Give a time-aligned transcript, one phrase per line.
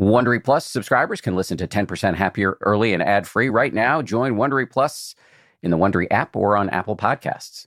[0.00, 4.00] Wondery Plus subscribers can listen to 10% Happier early and ad free right now.
[4.00, 5.14] Join Wondery Plus
[5.62, 7.66] in the Wondery app or on Apple Podcasts.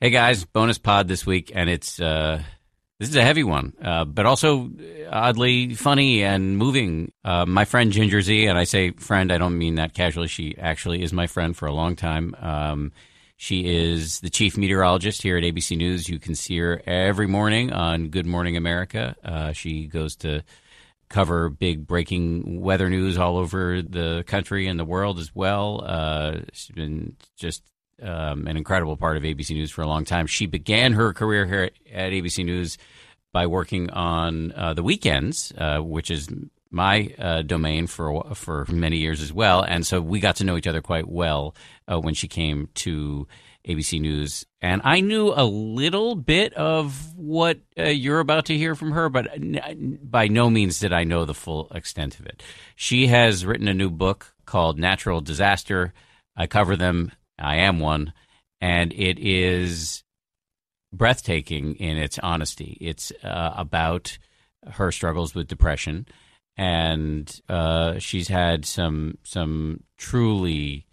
[0.00, 2.42] Hey guys, bonus pod this week, and it's uh,
[2.98, 4.70] this is a heavy one, uh, but also
[5.08, 7.12] oddly funny and moving.
[7.22, 10.26] Uh, my friend Ginger Zee, and I say friend, I don't mean that casually.
[10.26, 12.34] She actually is my friend for a long time.
[12.40, 12.92] Um,
[13.36, 16.08] she is the chief meteorologist here at ABC News.
[16.08, 19.14] You can see her every morning on Good Morning America.
[19.22, 20.42] Uh, she goes to
[21.10, 25.84] cover big breaking weather news all over the country and the world as well.
[25.84, 27.62] Uh, she's been just
[28.00, 30.26] um, an incredible part of ABC News for a long time.
[30.26, 32.78] She began her career here at, ABC News
[33.32, 36.28] by working on uh, the weekends, uh, which is
[36.70, 39.62] my uh, domain for for many years as well.
[39.62, 41.54] And so we got to know each other quite well
[41.90, 43.26] uh, when she came to
[43.66, 44.44] ABC News.
[44.60, 49.08] And I knew a little bit of what uh, you're about to hear from her,
[49.08, 52.42] but n- by no means did I know the full extent of it.
[52.74, 55.92] She has written a new book called Natural Disaster.
[56.36, 58.12] I cover them I am one,
[58.60, 60.04] and it is
[60.92, 62.76] breathtaking in its honesty.
[62.80, 64.18] It's uh, about
[64.66, 66.06] her struggles with depression,
[66.56, 70.86] and uh, she's had some some truly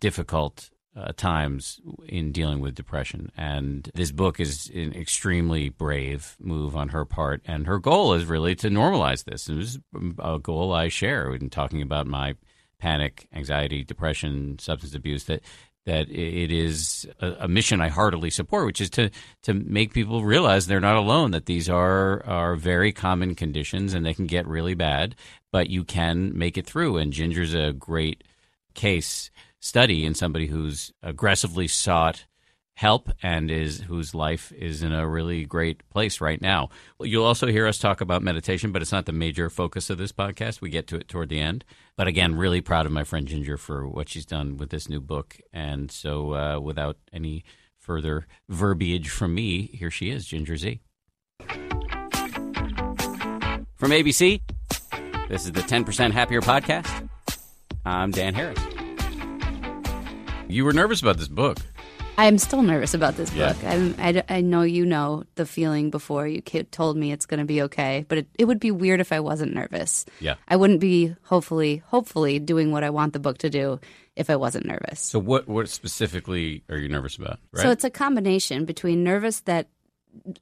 [0.00, 3.32] difficult uh, times in dealing with depression.
[3.36, 7.42] And this book is an extremely brave move on her part.
[7.44, 9.48] And her goal is really to normalize this.
[9.48, 9.78] It was
[10.18, 12.34] a goal I share in talking about my
[12.78, 15.24] panic, anxiety, depression, substance abuse.
[15.24, 15.42] That
[15.86, 19.10] that it is a, mission I heartily support, which is to
[19.42, 21.32] to make people realize they're not alone.
[21.32, 25.14] That these are are very common conditions and they can get really bad,
[25.52, 26.96] but you can make it through.
[26.98, 28.24] And Ginger's a great
[28.74, 29.30] case
[29.64, 32.26] study in somebody who's aggressively sought
[32.74, 36.68] help and is whose life is in a really great place right now.
[37.00, 40.12] You'll also hear us talk about meditation, but it's not the major focus of this
[40.12, 40.60] podcast.
[40.60, 41.64] We get to it toward the end.
[41.96, 45.00] But again, really proud of my friend Ginger for what she's done with this new
[45.00, 45.38] book.
[45.50, 47.42] And so, uh, without any
[47.78, 50.80] further verbiage from me, here she is, Ginger Zee.
[53.76, 54.42] From ABC,
[55.28, 57.08] this is the 10% Happier Podcast.
[57.86, 58.73] I'm Dan Harris.
[60.48, 61.58] You were nervous about this book.
[62.16, 63.52] I'm still nervous about this Yeah.
[63.52, 63.64] book.
[63.64, 67.44] I'm, I, I know you know the feeling before you told me it's going to
[67.46, 70.04] be okay, but it, it would be weird if I wasn't nervous.
[70.20, 70.34] Yeah.
[70.46, 73.80] I wouldn't be hopefully, hopefully doing what I want the book to do
[74.14, 75.00] if I wasn't nervous.
[75.00, 77.40] So, what what specifically are you nervous about?
[77.52, 77.62] Right?
[77.62, 79.66] So it's a combination between nervous that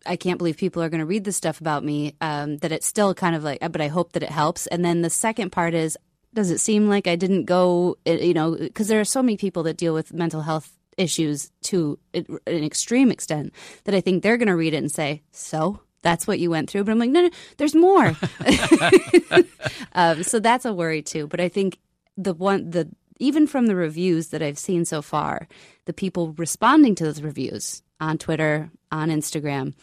[0.04, 2.86] I can't believe people are going to read this stuff about me, um, that it's
[2.86, 4.66] still kind of like, but I hope that it helps.
[4.66, 5.96] And then the second part is,
[6.34, 9.62] does it seem like I didn't go, you know, because there are so many people
[9.64, 13.52] that deal with mental health issues to an extreme extent
[13.84, 16.68] that I think they're going to read it and say, so that's what you went
[16.68, 16.84] through.
[16.84, 18.16] But I'm like, no, no, there's more.
[19.94, 21.26] um, so that's a worry too.
[21.26, 21.78] But I think
[22.16, 22.88] the one, the,
[23.18, 25.48] even from the reviews that I've seen so far,
[25.84, 29.74] the people responding to those reviews on Twitter, on Instagram,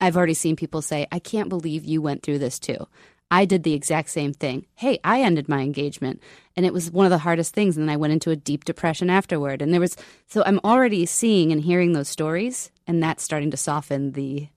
[0.00, 2.86] I've already seen people say, I can't believe you went through this too.
[3.30, 4.66] I did the exact same thing.
[4.74, 6.22] Hey, I ended my engagement
[6.56, 7.76] and it was one of the hardest things.
[7.76, 9.60] And then I went into a deep depression afterward.
[9.62, 9.96] And there was,
[10.26, 14.48] so I'm already seeing and hearing those stories, and that's starting to soften the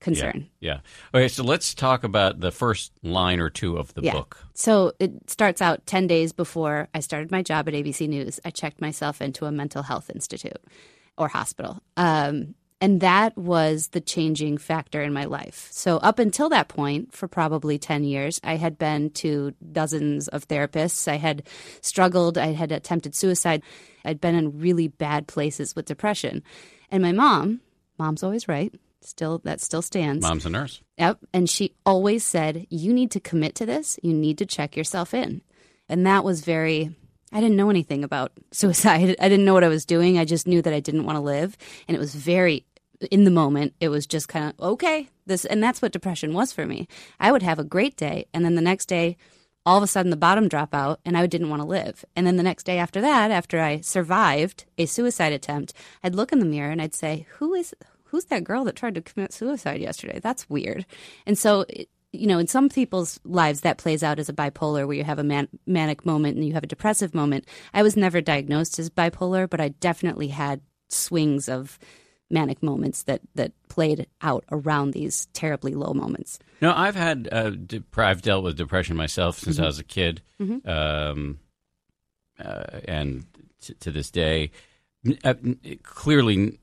[0.00, 0.48] concern.
[0.60, 0.80] Yeah.
[1.14, 4.12] Okay, so let's talk about the first line or two of the Yeah.
[4.12, 4.38] book.
[4.54, 8.40] So it starts out 10 days before I started my job at ABC News.
[8.44, 10.56] I checked myself into a mental health institute
[11.18, 11.82] or hospital.
[11.98, 15.68] Um, and that was the changing factor in my life.
[15.70, 20.48] So, up until that point, for probably 10 years, I had been to dozens of
[20.48, 21.06] therapists.
[21.06, 21.42] I had
[21.82, 23.62] struggled, I had attempted suicide.
[24.04, 26.42] I'd been in really bad places with depression.
[26.90, 27.60] And my mom,
[27.98, 30.22] mom's always right, still, that still stands.
[30.22, 30.80] Mom's a nurse.
[30.96, 31.18] Yep.
[31.34, 33.98] And she always said, You need to commit to this.
[34.02, 35.42] You need to check yourself in.
[35.88, 36.94] And that was very,
[37.32, 39.16] I didn't know anything about suicide.
[39.20, 40.18] I didn't know what I was doing.
[40.18, 41.58] I just knew that I didn't want to live.
[41.86, 42.64] And it was very,
[43.10, 46.52] in the moment, it was just kind of, okay, this, and that's what depression was
[46.52, 46.88] for me.
[47.18, 48.26] I would have a great day.
[48.34, 49.16] And then the next day,
[49.66, 52.04] all of a sudden the bottom drop out and I didn't want to live.
[52.16, 56.32] And then the next day after that, after I survived a suicide attempt, I'd look
[56.32, 57.74] in the mirror and I'd say, "Who is
[58.04, 60.18] who's that girl that tried to commit suicide yesterday?
[60.18, 60.86] That's weird."
[61.26, 61.66] And so
[62.12, 65.20] you know, in some people's lives that plays out as a bipolar where you have
[65.20, 67.46] a man- manic moment and you have a depressive moment.
[67.72, 71.78] I was never diagnosed as bipolar, but I definitely had swings of
[72.30, 76.38] manic moments that that played out around these terribly low moments.
[76.60, 79.64] No, I've had uh, dep- I've dealt with depression myself since Mm-hmm.
[79.64, 80.22] I was a kid,
[80.64, 81.38] um,
[82.38, 83.24] uh, and
[83.60, 84.50] t- to this day,
[85.24, 86.58] uh, n- clearly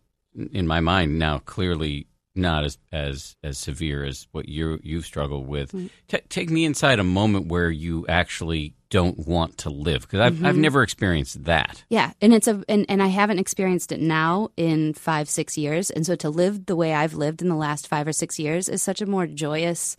[0.54, 5.48] in my mind now, clearly not as as as severe as what you you've struggled
[5.48, 5.72] with.
[5.72, 5.88] Mm-hmm.
[6.08, 10.34] Ta take me inside a moment where you actually don't want to live because I've
[10.34, 10.46] Mm-hmm.
[10.46, 11.84] I've never experienced that.
[11.90, 15.90] Yeah, and it's a and, and I haven't experienced it now in five six years,
[15.90, 18.70] and so to live the way I've lived in the last five or six years
[18.70, 19.98] is such a more joyous,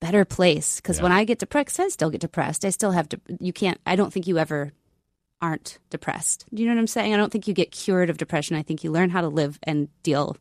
[0.00, 0.76] better place.
[0.76, 2.64] Because when I get depressed, I still get depressed.
[2.64, 3.20] I still have to.
[3.40, 3.80] You can't.
[3.86, 4.72] I don't think you ever
[5.40, 6.46] aren't depressed.
[6.52, 7.12] Do you know what I'm saying?
[7.12, 8.56] I don't think you get cured of depression.
[8.56, 10.36] I think you learn how to live and deal,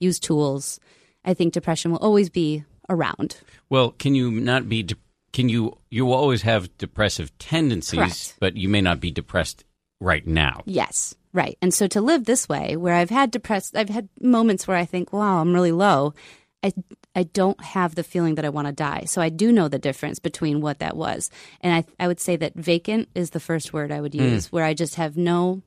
[0.00, 0.80] use tools.
[1.24, 3.40] I think depression will always be around.
[3.70, 4.82] Well, can you not be?
[4.82, 4.96] De-
[5.34, 5.76] can you?
[5.90, 8.36] You will always have depressive tendencies, Correct.
[8.38, 9.64] but you may not be depressed
[10.00, 10.62] right now.
[10.64, 11.58] Yes, right.
[11.60, 14.84] And so to live this way, where I've had depressed, I've had moments where I
[14.84, 16.14] think, wow, I'm really low.
[16.62, 16.72] I,
[17.14, 19.04] I don't have the feeling that I want to die.
[19.06, 21.30] So I do know the difference between what that was.
[21.60, 24.22] And I, I would say that vacant is the first word I would hmm.
[24.22, 25.62] use, where I just have no,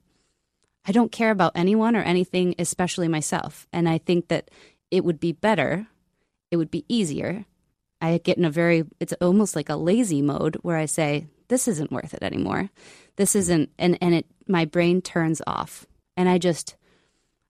[0.85, 3.67] I don't care about anyone or anything, especially myself.
[3.73, 4.49] And I think that
[4.89, 5.87] it would be better,
[6.49, 7.45] it would be easier.
[8.01, 11.67] I get in a very, it's almost like a lazy mode where I say, this
[11.67, 12.69] isn't worth it anymore.
[13.15, 15.85] This isn't, and, and it, my brain turns off.
[16.15, 16.75] And I just,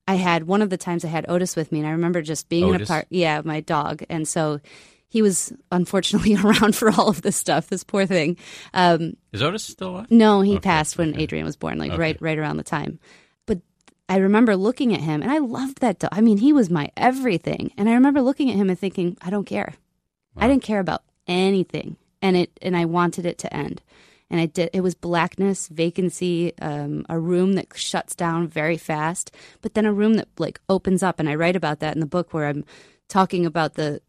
[0.08, 2.48] I had one of the times I had Otis with me, and I remember just
[2.48, 2.88] being in a Otis?
[2.88, 3.08] park.
[3.10, 4.62] Yeah, my dog, and so
[5.10, 7.68] he was unfortunately around for all of this stuff.
[7.68, 8.38] This poor thing.
[8.74, 10.12] Um, Is Otis still alive?
[10.12, 13.00] no, he passed when Adrian was born, like right right around the time.
[13.46, 13.60] But
[14.08, 16.12] I remember looking at him, and I loved that dog.
[16.14, 17.72] I mean, he was my everything.
[17.78, 19.74] And I remember looking at him and thinking, I don't care.
[20.40, 23.82] I didn't care about anything, and it and I wanted it to end.
[24.30, 24.70] And I did.
[24.74, 29.94] It was blackness, vacancy, um, a room that shuts down very fast, but then a
[29.94, 31.20] room that like opens up.
[31.20, 32.66] And I write about that in the book where I'm
[33.08, 34.02] talking about the.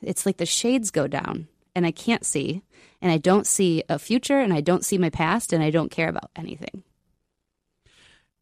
[0.00, 2.62] It's like the shades go down, and I can't see,
[3.00, 5.92] and I don't see a future, and I don't see my past, and I don't
[5.92, 6.82] care about anything.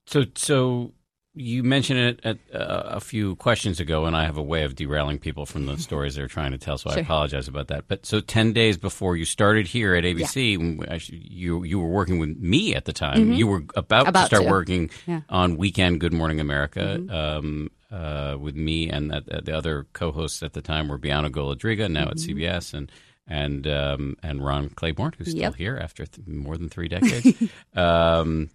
[0.06, 0.92] So, so
[1.40, 4.74] you mentioned it at, uh, a few questions ago, and I have a way of
[4.74, 7.88] derailing people from the stories they're trying to tell, so I apologize about that.
[7.88, 12.18] But so, ten days before you started here at ABC, I you you were working
[12.18, 13.32] with me at the time.
[13.32, 14.26] You were about, to Mm-hmm.
[14.26, 14.48] Start to.
[14.50, 15.16] working Yeah.
[15.20, 15.34] Mm-hmm.
[15.34, 20.52] on Weekend Good Morning America um, uh, with me, and that, the other co-hosts at
[20.52, 22.90] the time were Bianna Golodryga, now at CBS, and
[23.26, 25.56] and um, and Ron Claiborne, who's still Mm-hmm.
[25.62, 27.42] Here after th- more than three decades.
[27.74, 28.50] um,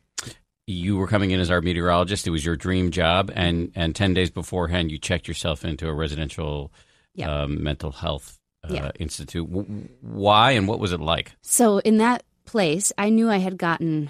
[0.67, 2.25] you were coming in as our meteorologist.
[2.27, 5.93] It was your dream job, and and ten days beforehand, you checked yourself into a
[5.93, 6.71] residential
[7.15, 7.29] Yep.
[7.29, 8.91] um, mental health uh, Yeah.
[8.99, 9.47] institute.
[9.49, 11.31] W- why and what was it like?
[11.41, 14.09] So in that place, I knew I had gotten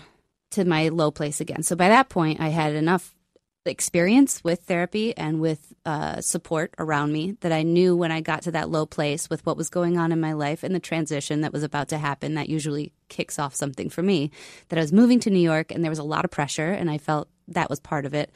[0.52, 1.62] to my low place again.
[1.64, 3.15] So by that point, I had enough
[3.66, 8.44] experience with therapy and with uh, support around me that I knew when I got
[8.44, 11.42] to that low place with what was going on in my life and the transition
[11.42, 14.32] that was about to happen, that usually kicks off something for me,
[14.70, 16.90] that I was moving to New York and there was a lot of pressure and
[16.90, 18.32] I felt that was part of it.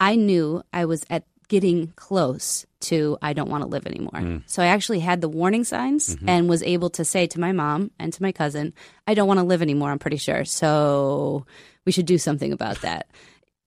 [0.00, 4.18] I knew I was at getting close to I don't want to live anymore.
[4.46, 7.90] So I actually had the warning signs and was able to say to my mom
[7.98, 8.72] and to my cousin,
[9.06, 10.44] I don't want to live anymore, I'm pretty sure.
[10.46, 11.46] So
[11.84, 13.08] we should do something about that.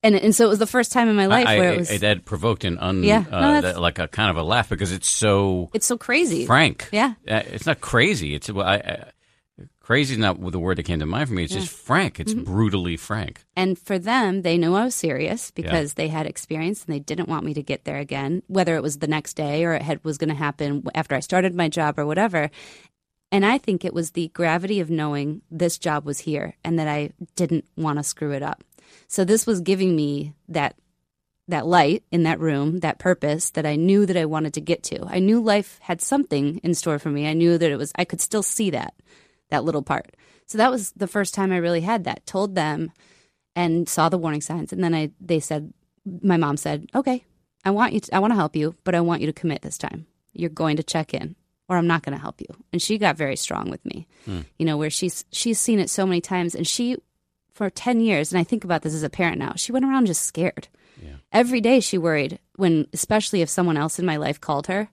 [0.03, 1.99] And and so it was the first time in my life I, where it was
[1.99, 3.25] that provoked an un, Yeah.
[3.31, 5.97] uh, No, that's- that- like a kind of a laugh because it's so it's so
[5.97, 6.45] crazy.
[6.45, 6.87] frank.
[6.91, 7.13] Yeah.
[7.27, 8.35] Uh, it's not crazy.
[8.35, 9.03] It's well, I, I,
[9.79, 11.43] crazy is not the word that came to mind for me.
[11.45, 12.19] It's just frank.
[12.19, 12.43] It's Mm-hmm.
[12.43, 13.43] brutally frank.
[13.55, 17.27] And for them, they knew I was serious because they had experience and they didn't
[17.29, 20.03] want me to get there again, whether it was the next day or it had,
[20.03, 22.51] was going to happen after I started my job or whatever.
[23.31, 26.87] And I think it was the gravity of knowing this job was here and that
[26.87, 28.63] I didn't want to screw it up.
[29.07, 30.75] So this was giving me that
[31.47, 34.83] that light in that room, that purpose that I knew that I wanted to get
[34.83, 35.05] to.
[35.07, 37.27] I knew life had something in store for me.
[37.27, 38.93] I knew that it was I could still see that
[39.49, 40.15] that little part.
[40.45, 42.25] So that was the first time I really had that.
[42.25, 42.91] Told them
[43.55, 45.73] and saw the warning signs and then I they said
[46.21, 47.25] my mom said, "Okay,
[47.65, 49.61] I want you to, I want to help you, but I want you to commit
[49.61, 50.07] this time.
[50.33, 51.35] You're going to check in
[51.67, 54.07] or I'm not going to help you." And she got very strong with me.
[54.25, 54.41] Hmm.
[54.57, 56.97] You know, where she's she's seen it so many times and she
[57.57, 59.53] for 10 years and I think about this as a parent now.
[59.55, 60.67] She went around just scared.
[61.31, 64.89] Every day she worried when especially if someone else in my life called her,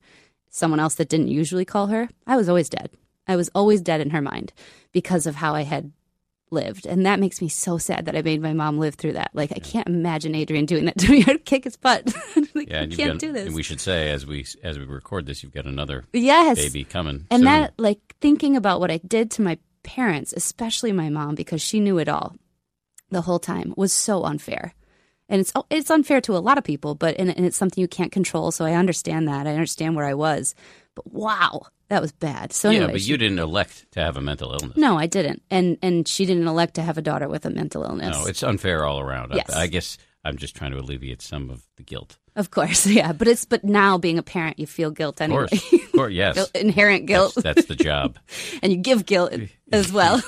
[0.50, 2.90] someone else that didn't usually call her, I was always dead.
[3.26, 4.52] I was always dead in her mind
[4.92, 5.92] because of how I had
[6.50, 6.86] lived.
[6.86, 9.30] And that makes me so sad that I made my mom live through that.
[9.32, 11.24] Like I can't imagine Adrian doing that to me.
[11.26, 12.12] I'd kick his butt.
[12.54, 13.46] like, Yeah, and you've can't got, do this.
[13.46, 16.56] And we should say as we as we record this, you've got another yes.
[16.56, 17.26] baby coming.
[17.30, 17.44] And soon.
[17.44, 21.80] that, like, thinking about what I did to my parents, especially my mom, because she
[21.80, 22.34] knew it all
[23.10, 24.74] the whole time, was so unfair.
[25.28, 27.80] And it's oh, it's unfair to a lot of people, but and, and it's something
[27.80, 28.50] you can't control.
[28.50, 29.46] So I understand that.
[29.46, 30.54] I understand where I was,
[30.94, 32.52] but wow, that was bad.
[32.52, 34.76] So yeah, anyway, but she- you didn't elect to have a mental illness.
[34.76, 37.84] no, I didn't, and and she didn't elect to have a daughter with a mental
[37.84, 38.14] illness.
[38.18, 39.32] No, it's unfair all around.
[39.32, 39.50] I- Yes.
[39.50, 42.18] I, guess I'm just trying to alleviate some of the guilt.
[42.36, 43.12] Of course, yeah.
[43.12, 45.46] But it's but now being a parent, you feel guilt Of anyway.
[45.48, 46.50] course, of course, yes.
[46.54, 48.18] Inherent guilt, That's, that's the job.
[48.62, 49.32] and you give guilt
[49.72, 50.20] as well.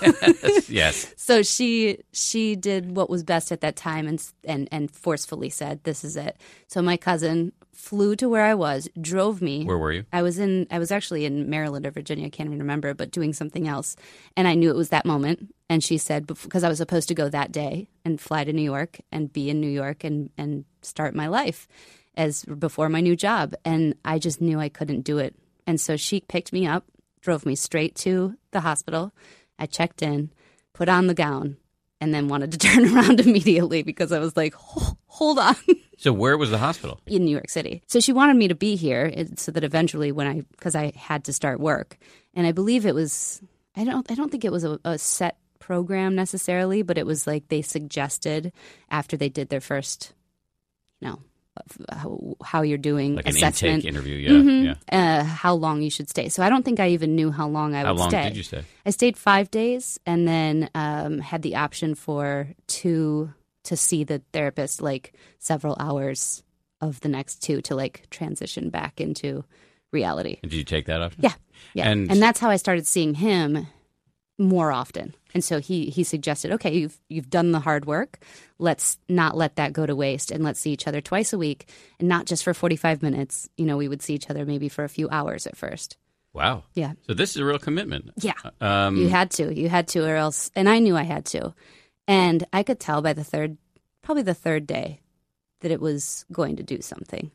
[0.68, 1.12] yes.
[1.16, 5.82] so she she did what was best at that time and and and forcefully said,
[5.84, 6.36] "This is it."
[6.68, 9.64] So my cousin flew to where I was, drove me.
[9.64, 10.04] Where were you?
[10.12, 13.10] I was in I was actually in Maryland or Virginia, I can't even remember, but
[13.10, 13.96] doing something else.
[14.36, 15.52] And I knew it was that moment.
[15.68, 18.62] And she said because I was supposed to go that day and fly to New
[18.62, 21.68] York and be in New York and and start my life
[22.16, 23.54] as before my new job.
[23.64, 25.34] And I just knew I couldn't do it.
[25.66, 26.84] And so she picked me up,
[27.20, 29.12] drove me straight to the hospital.
[29.58, 30.30] I checked in,
[30.72, 31.56] put on the gown,
[32.00, 35.56] and then wanted to turn around immediately because I was like, hold on.
[35.98, 37.00] So where was the hospital?
[37.06, 37.82] in New York City.
[37.86, 40.92] So she wanted me to be here eh, so that eventually when I because I
[40.94, 41.96] had to start work.
[42.34, 43.40] And I believe it was
[43.74, 47.26] I don't I don't think it was a, a set program necessarily, but it was
[47.26, 48.52] like they suggested
[48.90, 50.12] after they did their first
[51.00, 51.18] you know
[51.90, 54.16] how, how you're doing Like an assessment intake interview.
[54.16, 54.30] Yeah.
[54.30, 54.64] Mhm.
[54.92, 55.20] Yeah.
[55.20, 56.28] uh, how long you should stay.
[56.28, 58.16] So I don't think I even knew how long I How would long stay.
[58.18, 58.62] How long did you stay?
[58.84, 63.32] I stayed five days and then um, had the option for two
[63.64, 66.42] to see the therapist like several hours
[66.82, 69.42] of the next two to like transition back into
[69.92, 70.36] reality.
[70.42, 71.22] And did you take that option?
[71.22, 71.32] Yeah.
[71.74, 71.88] Yeah.
[71.88, 73.66] And- And, that's how I started seeing him
[74.38, 75.14] more often.
[75.34, 78.18] And so he he suggested, okay, you've you've done the hard work.
[78.58, 81.68] Let's not let that go to waste and let's see each other twice a week
[81.98, 83.48] and not just for 45 minutes.
[83.56, 85.96] You know, we would see each other maybe for a few hours at first.
[86.32, 86.64] Wow.
[86.74, 86.92] Yeah.
[87.06, 88.10] So this is a real commitment.
[88.20, 88.34] Yeah.
[88.60, 89.54] Um, You had to.
[89.54, 90.50] You had to, or else.
[90.54, 91.54] And I knew I had to.
[92.06, 93.56] And I could tell by the third,
[94.02, 95.00] probably the third day,
[95.60, 97.30] that it was going to do something.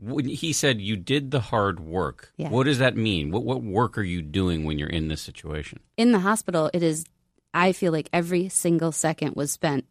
[0.00, 2.32] When he said you did the hard work.
[2.36, 2.48] Yeah.
[2.48, 3.30] What does that mean?
[3.30, 5.80] What what work are you doing when you're in this situation?
[5.96, 7.04] In the hospital, it is,
[7.52, 9.84] I feel like every single second was spent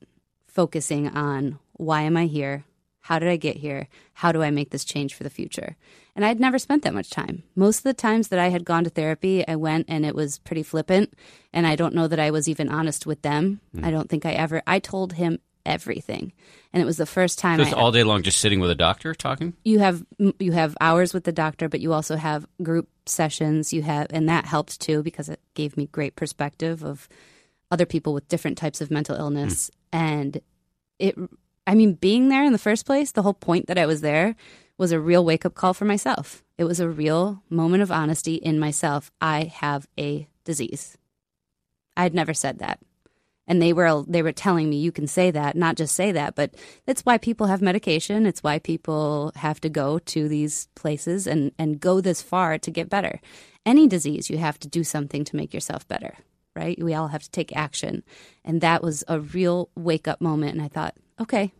[0.47, 2.65] focusing on why am I here?
[3.01, 3.87] How did I get here?
[4.13, 5.77] How do I make this change for the future?
[6.15, 7.43] And I'd never spent that much time.
[7.55, 10.39] Most of the times that I had gone to therapy, I went and it was
[10.39, 11.13] pretty flippant.
[11.53, 13.61] And I don't know that I was even honest with them.
[13.73, 13.85] Hmm.
[13.85, 15.39] I don't think I ever, I told him
[15.69, 16.33] everything.
[16.73, 18.75] And it was the first time So I all day long just sitting with a
[18.75, 19.53] doctor talking?
[19.63, 20.03] you have
[20.39, 23.71] you have hours with the doctor, but you also have group sessions.
[23.71, 27.07] You have, and that helped too because it gave me great perspective of
[27.71, 29.71] other people with different types of mental illness.
[29.93, 29.97] Hmm.
[29.97, 30.41] And
[30.97, 31.15] it,
[31.65, 34.35] I mean, being there in the first place, the whole point that I was there
[34.77, 36.43] was a real wake up call for myself.
[36.57, 39.11] It was a real moment of honesty in myself.
[39.21, 40.97] I have a disease.
[41.95, 42.79] I had never said that
[43.49, 46.35] and they were they were telling me you can say that not just say that
[46.35, 46.53] but
[46.85, 48.25] that's why people have medication.
[48.25, 52.71] It's why people have to go to these places and and go this far to
[52.71, 53.19] get better.
[53.65, 56.15] Any disease you have to do something to make yourself better
[56.55, 56.81] right?
[56.83, 58.03] We all have to take action.
[58.43, 60.53] And that was a real wake up moment.
[60.53, 61.51] And i thought okay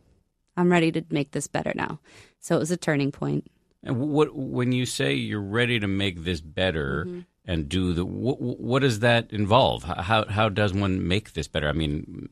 [0.55, 1.99] i'm ready to make this better now.
[2.39, 3.49] So it was a turning point.
[3.83, 7.19] And what when you say you're ready to make this better Mm-hmm.
[7.49, 9.83] And do the what, what does that involve?
[9.83, 11.67] How how does one make this better?
[11.67, 12.29] I mean,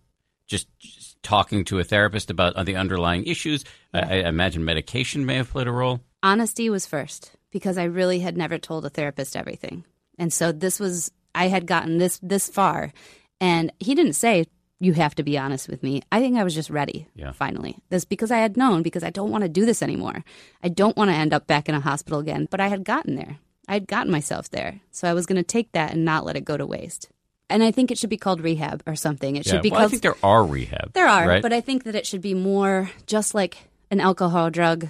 [0.47, 3.65] just, just talking to a therapist about uh, the underlying issues.
[3.93, 5.99] I, I imagine medication may have played a role.
[6.23, 9.83] honesty was first because I really had never told a therapist everything.
[10.19, 12.93] And so this was I had gotten this this far
[13.41, 14.45] and he didn't say
[14.79, 16.01] you have to be honest with me.
[16.11, 17.31] I think I was just ready Yeah.
[17.31, 17.77] finally.
[17.89, 20.23] This because I had known because I don't want to do this anymore.
[20.63, 23.15] I don't want to end up back in a hospital again, but I had gotten
[23.15, 23.37] there.
[23.67, 24.79] I had gotten myself there.
[24.91, 27.09] So I was going to take that and not let it go to waste.
[27.49, 29.35] And I think it should be called rehab or something.
[29.35, 29.53] It Yeah.
[29.53, 30.93] should be well, I think there are rehab.
[30.93, 31.41] there are, right?
[31.41, 33.57] but I think that it should be more just like
[33.89, 34.87] an alcohol, drug,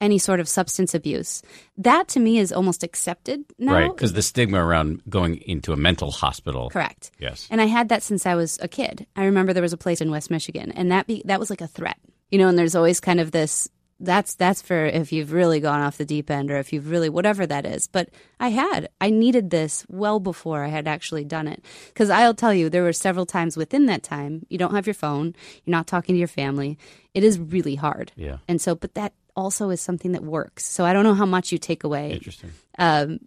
[0.00, 1.42] any sort of substance abuse.
[1.78, 3.72] That to me is almost accepted now.
[3.74, 6.70] right because the stigma around going into a mental hospital.
[6.70, 7.12] Correct.
[7.20, 7.46] Yes.
[7.52, 9.06] And I had that since I was a kid.
[9.14, 11.60] I remember there was a place in West Michigan, and that be that was like
[11.60, 11.98] a threat,
[12.32, 12.48] you know.
[12.48, 13.68] And there's always kind of this.
[14.02, 17.08] That's that's for if you've really gone off the deep end, or if you've really
[17.08, 17.86] whatever that is.
[17.86, 18.08] But
[18.40, 22.52] I had I needed this well before I had actually done it, because I'll tell
[22.52, 25.86] you there were several times within that time you don't have your phone, you're not
[25.86, 26.78] talking to your family.
[27.14, 28.12] It is really hard.
[28.16, 28.38] Yeah.
[28.48, 30.64] And so, but that also is something that works.
[30.64, 32.50] So I don't know how much you take away Interesting.
[32.78, 33.20] um,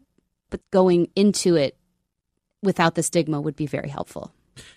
[0.49, 1.77] but going into it
[2.61, 4.31] without the stigma would be very helpful.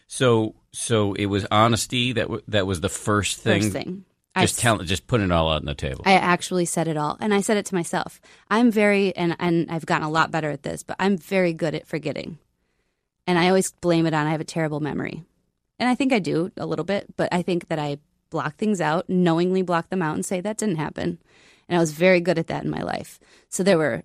[0.07, 3.63] So so it was honesty that w- that was the first thing.
[3.63, 4.05] First thing,
[4.41, 6.03] Just I, tell, just putting it all out on the table.
[6.07, 8.21] I actually said it all, and I said it to myself.
[8.49, 11.75] I'm very, and and I've gotten a lot better at this, but I'm very good
[11.75, 12.39] at forgetting,
[13.27, 15.25] and I always blame it on I have a terrible memory,
[15.79, 17.99] and I think I do a little bit, but I think that I
[18.31, 21.19] block things out, knowingly block them out, and say that didn't happen,
[21.69, 23.19] and I was very good at that in my life.
[23.49, 24.03] So there were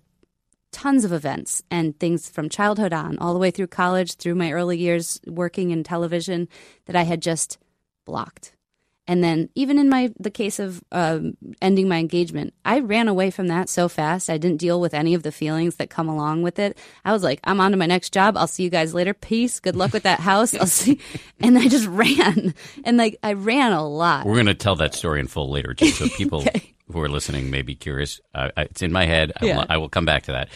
[0.72, 4.50] tons of events and things from childhood on, all the way through college, through my
[4.50, 6.48] early years working in television,
[6.86, 7.58] that I had just
[8.04, 8.53] blocked.
[9.06, 13.30] And then, even in my the case of um, ending my engagement, I ran away
[13.30, 14.30] from that so fast.
[14.30, 16.78] I didn't deal with any of the feelings that come along with it.
[17.04, 18.34] I was like, "I'm on to my next job.
[18.36, 19.12] I'll see you guys later.
[19.12, 19.60] Peace.
[19.60, 20.54] Good luck with that house.
[20.54, 21.00] I'll see."
[21.40, 24.24] And I just ran, and like I ran a lot.
[24.24, 26.74] We're going to tell that story in full later, just so people okay.
[26.90, 28.20] who are listening may be curious.
[28.34, 29.32] Uh, it's in my head.
[29.40, 29.56] I, yeah.
[29.56, 30.48] will, I will come back to that.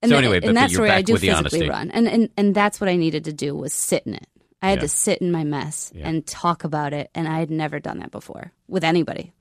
[0.00, 1.68] And so anyway, and but, that's but where I do physically honesty.
[1.68, 4.28] run, and, and and that's what I needed to do was sit in it.
[4.60, 4.82] I had yeah.
[4.82, 6.08] to sit in my mess yeah.
[6.08, 9.32] and talk about it, and I had never done that before with anybody.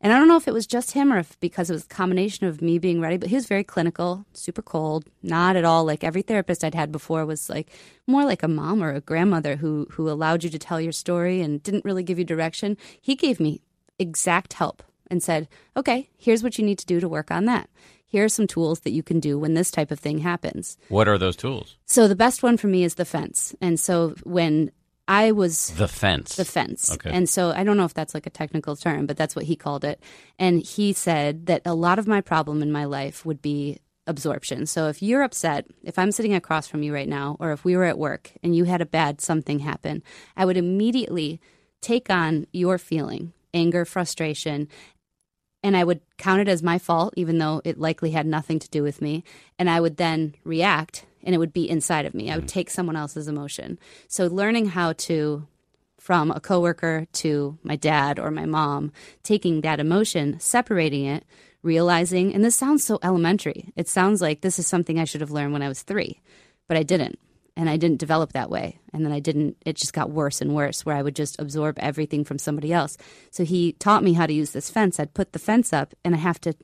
[0.00, 1.88] And I don't know if it was just him or if because it was a
[1.88, 5.84] combination of me being ready, but he was very clinical, super cold, not at all
[5.84, 7.68] like every therapist I'd had before was like
[8.06, 11.40] more like a mom or a grandmother who who allowed you to tell your story
[11.40, 12.76] and didn't really give you direction.
[13.00, 13.60] He gave me
[13.98, 17.68] exact help and said, "Okay, here's what you need to do to work on that."
[18.08, 20.76] Here are some tools that you can do when this type of thing happens.
[20.88, 21.76] What are those tools?
[21.84, 23.54] So the best one for me is the fence.
[23.60, 24.72] And so when
[25.06, 26.36] I was the fence.
[26.36, 26.92] The fence.
[26.92, 27.10] Okay.
[27.10, 29.56] And so I don't know if that's like a technical term, but that's what he
[29.56, 30.02] called it.
[30.38, 34.66] And he said that a lot of my problem in my life would be absorption.
[34.66, 37.76] So if you're upset, if I'm sitting across from you right now, or if we
[37.76, 40.02] were at work and you had a bad something happen,
[40.36, 41.40] I would immediately
[41.80, 44.68] take on your feeling anger, frustration,
[45.62, 48.70] and I would count it as my fault, even though it likely had nothing to
[48.70, 49.24] do with me.
[49.58, 52.30] And I would then react, and it would be inside of me.
[52.30, 52.48] I would mm.
[52.48, 53.78] take someone else's emotion.
[54.06, 55.46] So learning how to,
[55.98, 61.24] from a coworker to my dad or my mom, taking that emotion, separating it,
[61.62, 63.72] realizing, and this sounds so elementary.
[63.74, 66.20] It sounds like this is something I should have learned when I was three,
[66.68, 67.18] but I didn't
[67.58, 68.78] and I didn't develop that way.
[68.94, 71.76] And then I didn't, it just got worse and worse where I would just absorb
[71.80, 72.96] everything from somebody else.
[73.32, 75.00] So he taught me how to use this fence.
[75.00, 76.54] I'd put the fence up and I have to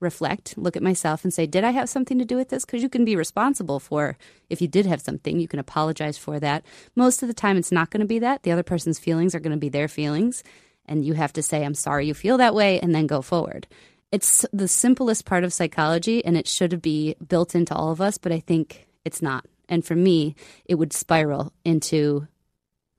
[0.00, 2.64] reflect, look at myself and say, did I have something to do with this?
[2.64, 4.18] Because you can be responsible for
[4.50, 6.66] if you did have something, you can apologize for that.
[6.96, 8.42] Most of the time, it's not going to be that.
[8.42, 10.42] The other person's feelings are going to be their feelings.
[10.86, 13.68] And you have to say, I'm sorry you feel that way, and then go forward.
[14.10, 18.18] It's the simplest part of psychology, and it should be built into all of us,
[18.18, 19.46] but I think it's not.
[19.68, 22.26] And for me, it would spiral into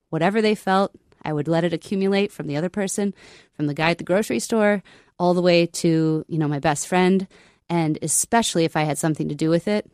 [0.09, 0.91] whatever they felt.
[1.23, 3.13] I would let it accumulate from the other person,
[3.53, 4.83] from the guy at the grocery store,
[5.17, 7.27] all the way to, you know, my best friend.
[7.69, 9.89] And especially if I had something to do with it,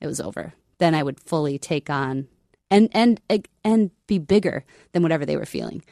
[0.00, 0.54] it was over.
[0.78, 2.28] Then I would fully take on
[2.70, 3.20] and and
[3.64, 5.82] and be bigger than whatever they were feeling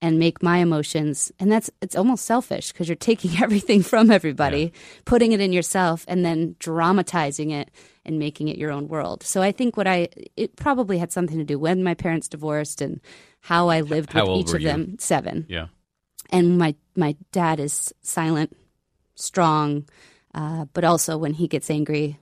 [0.00, 1.32] and make my emotions.
[1.38, 4.80] And that's it's almost selfish because you're taking everything from everybody yeah.
[5.04, 7.70] putting it in yourself and then dramatizing it
[8.04, 9.22] and making it your own world.
[9.22, 12.80] So i think what i it probably had something to do when my parents divorced
[12.80, 13.00] and
[13.40, 14.68] how i lived how with each of you?
[14.68, 15.46] them seven.
[15.48, 15.66] Yeah.
[16.30, 18.56] And my my dad is silent
[19.14, 19.84] strong
[20.34, 22.18] uh, but also when he gets angry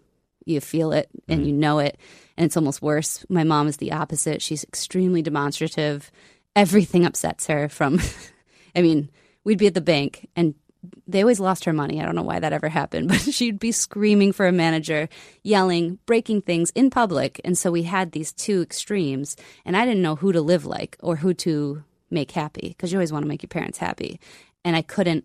[0.47, 1.47] you feel it and mm.
[1.47, 1.99] you know it.
[2.37, 3.27] And it's almost worse.
[3.29, 4.41] My mom is the opposite.
[4.41, 6.11] She's extremely demonstrative
[6.57, 8.01] everything upsets her from
[8.75, 9.11] I mean,
[9.45, 10.55] we'd be at the bank and
[11.07, 12.01] they always lost her money.
[12.01, 15.09] I don't know why that ever happened, but she'd be screaming for a manager,
[15.43, 17.41] yelling, breaking things in public.
[17.45, 20.97] And so we had these two extremes, and I didn't know who to live like
[21.01, 24.21] or who to make happy because you always want to make your parents happy.
[24.65, 25.25] And I couldn't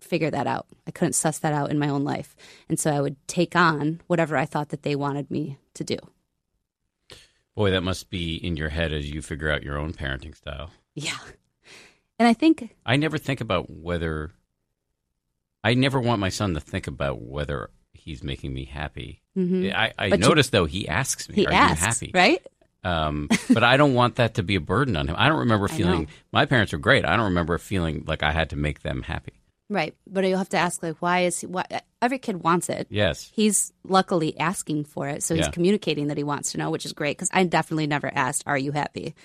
[0.00, 0.66] figure that out.
[0.86, 2.36] I couldn't suss that out in my own life.
[2.68, 5.96] And so I would take on whatever I thought that they wanted me to do.
[7.56, 10.70] Boy, that must be in your head as you figure out your own parenting style.
[10.94, 11.16] Yeah.
[12.18, 14.30] And I think I never think about whether
[15.64, 19.22] I never want my son to think about whether he's making me happy.
[19.36, 19.74] Mm-hmm.
[19.74, 22.46] I, I notice though he asks me, he "Are asks, you happy?" Right.
[22.84, 25.16] Um, but I don't want that to be a burden on him.
[25.18, 26.08] I don't remember feeling.
[26.32, 27.04] My parents were great.
[27.04, 29.42] I don't remember feeling like I had to make them happy.
[29.68, 31.64] Right, but you'll have to ask like, why is he, why?
[32.00, 32.86] Every kid wants it.
[32.88, 35.50] Yes, he's luckily asking for it, so he's yeah.
[35.50, 37.16] communicating that he wants to know, which is great.
[37.16, 39.16] Because I definitely never asked, "Are you happy?"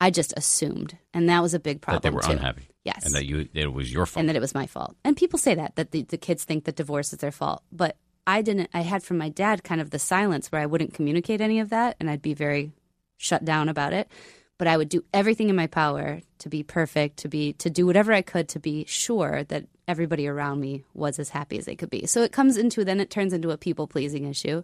[0.00, 2.00] I just assumed, and that was a big problem.
[2.00, 2.32] That they were too.
[2.32, 2.68] unhappy.
[2.84, 4.96] Yes, and that you it was your fault, and that it was my fault.
[5.04, 7.96] And people say that that the, the kids think that divorce is their fault, but
[8.26, 8.70] I didn't.
[8.72, 11.68] I had from my dad kind of the silence where I wouldn't communicate any of
[11.68, 12.72] that, and I'd be very
[13.18, 14.08] shut down about it
[14.58, 17.86] but I would do everything in my power to be perfect, to be to do
[17.86, 21.76] whatever I could to be sure that everybody around me was as happy as they
[21.76, 22.06] could be.
[22.06, 24.62] So it comes into then it turns into a people pleasing issue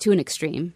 [0.00, 0.74] to an extreme.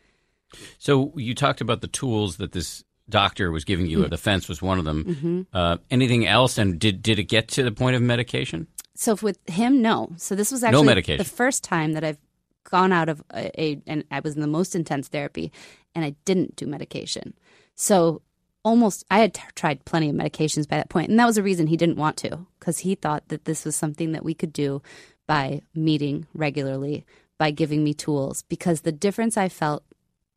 [0.79, 4.01] So you talked about the tools that this doctor was giving you.
[4.01, 4.11] Mm-hmm.
[4.11, 5.05] The fence was one of them.
[5.05, 5.43] Mm-hmm.
[5.53, 6.59] Uh, anything else?
[6.59, 8.67] And did did it get to the point of medication?
[8.95, 10.13] So with him, no.
[10.17, 11.19] So this was actually no medication.
[11.19, 12.19] the first time that I've
[12.65, 15.53] gone out of a, a and I was in the most intense therapy,
[15.95, 17.35] and I didn't do medication.
[17.75, 18.23] So
[18.69, 21.43] almost I had t- tried plenty of medications by that point, and that was a
[21.43, 24.53] reason he didn't want to because he thought that this was something that we could
[24.53, 24.83] do
[25.27, 27.05] by meeting regularly,
[27.39, 28.43] by giving me tools.
[28.43, 29.83] Because the difference I felt,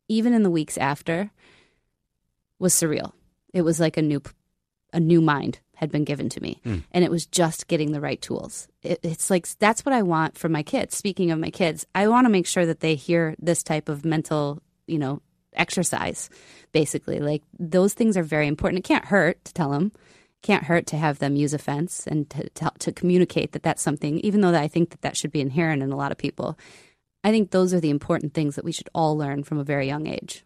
[0.08, 1.30] even in the weeks after,
[2.58, 3.12] was surreal.
[3.52, 4.22] It was like a new,
[4.92, 6.60] a new mind had been given to me.
[6.62, 6.78] Hmm.
[6.92, 8.68] And it was just getting the right tools.
[8.82, 10.96] It, it's like that's what I want for my kids.
[10.96, 14.04] Speaking of my kids, I want to make sure that they hear this type of
[14.04, 15.20] mental, you know,
[15.54, 16.30] exercise,
[16.72, 17.18] basically.
[17.18, 18.80] Like those things are very important.
[18.80, 19.92] It can't hurt to tell them.
[20.42, 23.82] Can't hurt to have them use a fence and to, to, to communicate that that's
[23.82, 26.58] something, even though I think that that should be inherent in a lot of people.
[27.22, 29.86] I think those are the important things that we should all learn from a very
[29.86, 30.44] young age.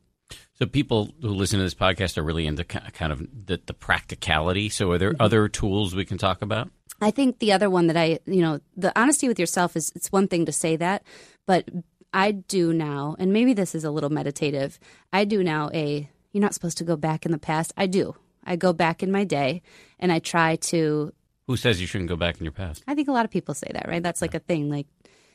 [0.59, 4.69] So people who listen to this podcast are really into kind of the, the practicality.
[4.69, 5.23] So are there mm-hmm.
[5.23, 6.71] other tools we can talk about?
[7.01, 10.11] I think the other one that I, you know, the honesty with yourself is it's
[10.11, 11.03] one thing to say that,
[11.47, 11.69] but
[12.17, 14.79] I do now, and maybe this is a little meditative.
[15.13, 17.75] I do now a you're not supposed to go back in the past.
[17.77, 18.17] I do.
[18.43, 19.61] I go back in my day
[19.99, 21.13] and I try to
[21.47, 22.83] Who says you shouldn't go back in your past?
[22.87, 24.03] I think a lot of people say that, right?
[24.03, 24.87] That's like a thing, like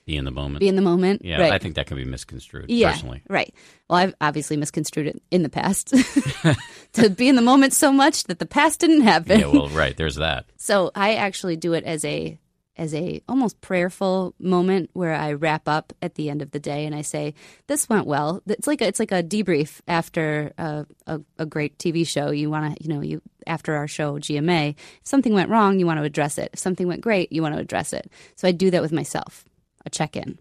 [0.06, 0.62] Be in the moment.
[0.62, 1.24] be in the moment.
[1.24, 1.54] yeah, right.
[1.54, 3.22] I think that can be misconstrued yeah, personally.
[3.30, 3.54] Right.
[3.88, 5.90] Well, I've obviously misconstrued it in the past
[6.94, 9.40] to be in the moment so much that the past didn't happen.
[9.40, 9.96] Yeah, well, right.
[9.96, 10.46] There's that.
[10.58, 12.40] So I actually do it as a
[12.78, 16.86] as a almost prayerful moment where I wrap up at the end of the day
[16.86, 17.34] and I say,
[17.68, 21.78] "This went well." It's like a, it's like a debrief after a, a, a great
[21.78, 22.32] TV show.
[22.32, 25.86] You want to, you know, you after our show GMA, if something went wrong, you
[25.86, 26.52] want to address it.
[26.54, 28.12] If something went great, you want to address it.
[28.36, 29.46] So I do that with myself,
[29.86, 30.40] a check in,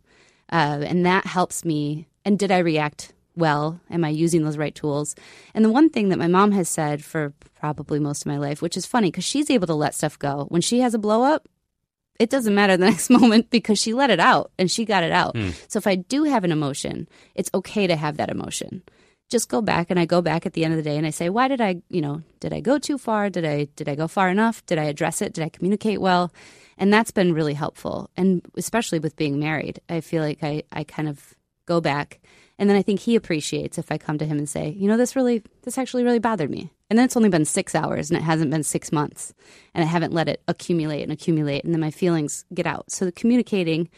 [0.52, 2.06] uh, and that helps me.
[2.24, 3.80] And did I react well?
[3.90, 5.16] Am I using those right tools?
[5.54, 8.62] And the one thing that my mom has said for probably most of my life,
[8.62, 10.46] which is funny because she's able to let stuff go.
[10.48, 11.48] When she has a blow up,
[12.20, 15.10] it doesn't matter the next moment because she let it out and she got it
[15.10, 15.34] out.
[15.34, 15.50] Hmm.
[15.66, 18.82] So if I do have an emotion, it's okay to have that emotion.
[19.30, 21.10] Just go back and I go back at the end of the day and I
[21.10, 23.30] say, why did I, you know, did I go too far?
[23.30, 24.64] Did I did I go far enough?
[24.66, 25.32] Did I address it?
[25.32, 26.32] Did I communicate well?
[26.76, 28.10] And that's been really helpful.
[28.16, 31.34] And especially with being married, I feel like I, I kind of
[31.66, 32.20] go back
[32.60, 34.98] and then I think he appreciates if I come to him and say, you know,
[34.98, 36.70] this really, this actually really bothered me.
[36.90, 39.32] And then it's only been six hours and it hasn't been six months.
[39.74, 41.64] And I haven't let it accumulate and accumulate.
[41.64, 42.90] And then my feelings get out.
[42.90, 43.88] So the communicating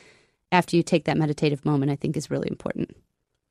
[0.53, 2.94] after you take that meditative moment, I think is really important.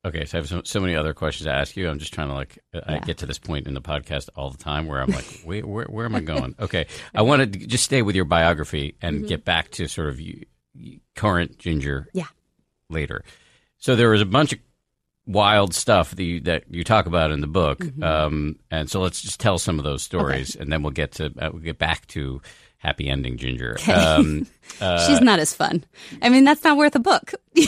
[0.04, 1.90] Okay, so I have so, so many other questions to ask you.
[1.90, 4.50] I'm just trying to like uh, I get to this point in the podcast all
[4.50, 6.56] the time where I'm like, wait, where where am I going?
[6.60, 9.26] Okay, I wanted to just stay with your biography and mm-hmm.
[9.26, 10.46] get back to sort of you-
[11.14, 12.08] current Ginger.
[12.12, 12.26] Yeah.
[12.88, 13.24] Later,
[13.78, 14.58] so there was a bunch of
[15.26, 19.20] wild stuff that you, that you talk about in the book, um, and so let's
[19.20, 22.06] just tell some of those stories, and then we'll get to uh, we'll get back
[22.08, 22.40] to
[22.78, 23.76] happy ending Ginger.
[23.92, 24.46] Um,
[25.06, 25.84] She's not as fun.
[26.20, 27.32] I mean, that's not worth a book.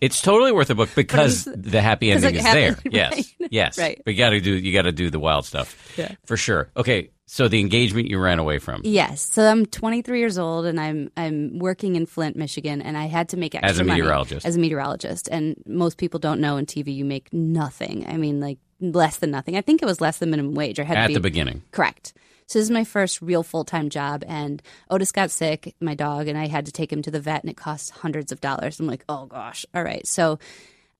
[0.00, 2.72] It's totally worth a book because the happy ending is there.
[2.74, 3.78] happened, Yes, yes.
[3.78, 4.02] Right.
[4.04, 5.94] But you got to do you got to do the wild stuff.
[5.96, 6.12] Yeah.
[6.26, 6.70] for sure.
[6.76, 9.22] Okay, so the engagement you ran away from yes.
[9.22, 13.30] So I'm 23 years old and I'm I'm working in Flint, Michigan, and I had
[13.30, 14.46] to make extra As a money meteorologist.
[14.46, 18.06] As a meteorologist, and most people don't know in TV you make nothing.
[18.08, 19.56] I mean, like less than nothing.
[19.56, 20.78] I think it was less than minimum wage.
[20.78, 21.62] Or had at to be the beginning.
[21.70, 22.12] Correct.
[22.46, 26.28] So this is my first real full time job, and Otis got sick, my dog,
[26.28, 28.80] and I had to take him to the vet, and it cost hundreds of dollars.
[28.80, 30.06] I'm like, oh gosh, all right.
[30.06, 30.38] So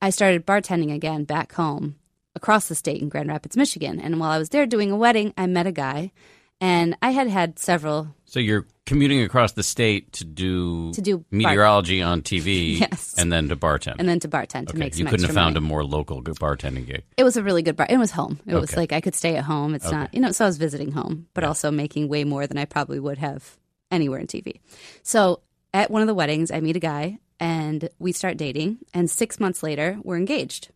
[0.01, 1.97] I started bartending again back home
[2.37, 4.01] across the state in Grand Rapids, Michigan.
[4.01, 6.13] And while I was there doing a wedding, I met a guy,
[6.61, 8.09] and I had had several.
[8.25, 13.15] So you're commuting across the state to do To do bar- meteorology on TV, Yes.
[13.17, 13.97] and then to bartend.
[13.99, 15.65] And then to bartend to okay, make some you couldn't have found money.
[15.65, 17.03] a more local good bartending gig.
[17.17, 17.87] It was a really good bar.
[17.89, 18.41] It was home.
[18.47, 19.75] It was like I could stay at home.
[19.75, 22.59] It's not, you know, so I was visiting home, but also making way more than
[22.59, 23.57] I probably would have
[23.91, 24.61] anywhere in TV.
[25.03, 25.41] So
[25.73, 28.79] at one of the weddings, I meet a guy and we start dating.
[28.93, 30.69] And six months later, we're engaged.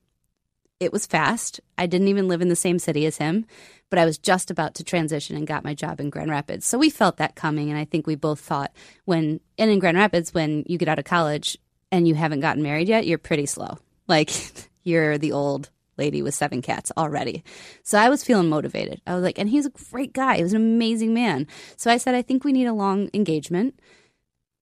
[0.80, 1.60] It was fast.
[1.76, 3.46] I didn't even live in the same city as him,
[3.90, 6.66] but I was just about to transition and got my job in Grand Rapids.
[6.66, 7.70] So we felt that coming.
[7.70, 8.72] And I think we both thought
[9.04, 11.58] when, and in Grand Rapids, when you get out of college
[11.90, 13.78] and you haven't gotten married yet, you're pretty slow.
[14.06, 14.30] Like
[14.84, 17.42] you're the old lady with seven cats already.
[17.82, 19.02] So I was feeling motivated.
[19.04, 20.36] I was like, and he's a great guy.
[20.36, 21.48] He was an amazing man.
[21.76, 23.80] So I said, I think we need a long engagement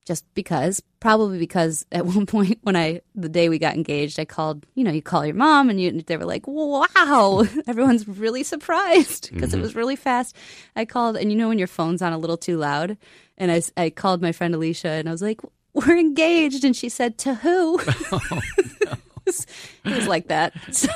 [0.06, 4.24] just because, probably because at one point when I, the day we got engaged, I
[4.24, 8.44] called, you know, you call your mom and you, they were like, wow, everyone's really
[8.44, 10.34] surprised because it was really fast.
[10.74, 12.96] I called, and you know, when your phone's on a little too loud,
[13.36, 15.42] and i, I called my friend Alicia and I was like,
[15.74, 16.64] we're engaged.
[16.64, 17.78] And she said, to who?
[17.80, 19.46] it, was,
[19.84, 20.54] it was like that.
[20.72, 20.88] So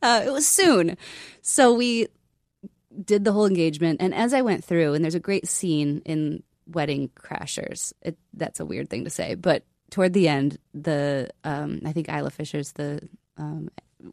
[0.00, 0.96] uh, it was soon.
[1.42, 2.06] So we
[3.04, 4.00] did the whole engagement.
[4.00, 7.92] And as I went through, and there's a great scene in Wedding Crashers.
[8.02, 12.08] It, that's a weird thing to say, but toward the end, the um, I think
[12.08, 13.70] Isla Fisher's the um,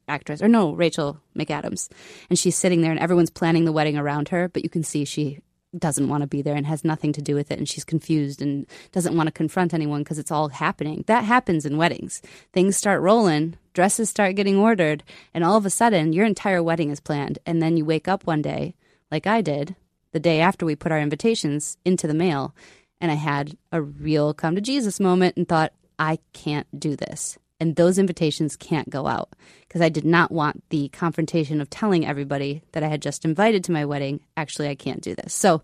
[0.07, 1.89] actress, or no, Rachel McAdams,
[2.29, 5.05] and she's sitting there, and everyone's planning the wedding around her, but you can see
[5.05, 5.39] she
[5.77, 8.41] doesn't want to be there and has nothing to do with it, and she's confused
[8.41, 11.03] and doesn't want to confront anyone because it's all happening.
[11.07, 12.21] That happens in weddings.
[12.51, 16.89] Things start rolling, dresses start getting ordered, and all of a sudden, your entire wedding
[16.89, 18.75] is planned, and then you wake up one day,
[19.09, 19.75] like I did,
[20.11, 22.55] the day after we put our invitations into the mail.
[22.99, 27.37] And I had a real come to Jesus moment and thought, I can't do this.
[27.59, 29.29] And those invitations can't go out
[29.67, 33.63] because I did not want the confrontation of telling everybody that I had just invited
[33.65, 35.33] to my wedding, actually, I can't do this.
[35.33, 35.61] So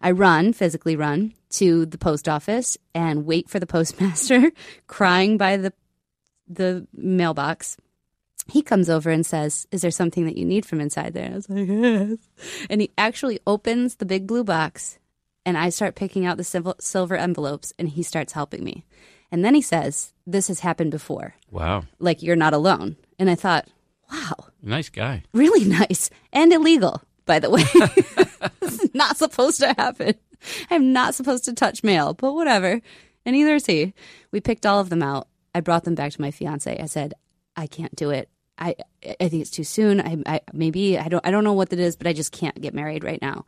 [0.00, 4.52] I run, physically run to the post office and wait for the postmaster,
[4.86, 5.72] crying by the
[6.48, 7.76] the mailbox.
[8.50, 11.34] He comes over and says, "Is there something that you need from inside there?" I
[11.34, 12.18] was like, "Yes."
[12.68, 14.98] And he actually opens the big blue box,
[15.46, 18.84] and I start picking out the silver envelopes, and he starts helping me.
[19.32, 21.34] And then he says, "This has happened before.
[21.50, 23.68] Wow, like you're not alone." And I thought,
[24.10, 27.62] "Wow, nice guy, really nice and illegal." By the way,
[28.62, 30.14] is not supposed to happen.
[30.70, 32.80] I'm not supposed to touch mail, but whatever.
[33.24, 33.94] And neither is he.
[34.32, 35.28] We picked all of them out.
[35.54, 36.76] I brought them back to my fiance.
[36.76, 37.14] I said,
[37.56, 38.28] I can't do it.
[38.60, 38.76] I
[39.20, 40.00] I think it's too soon.
[40.00, 42.60] I, I maybe I don't I don't know what it is, but I just can't
[42.60, 43.44] get married right now.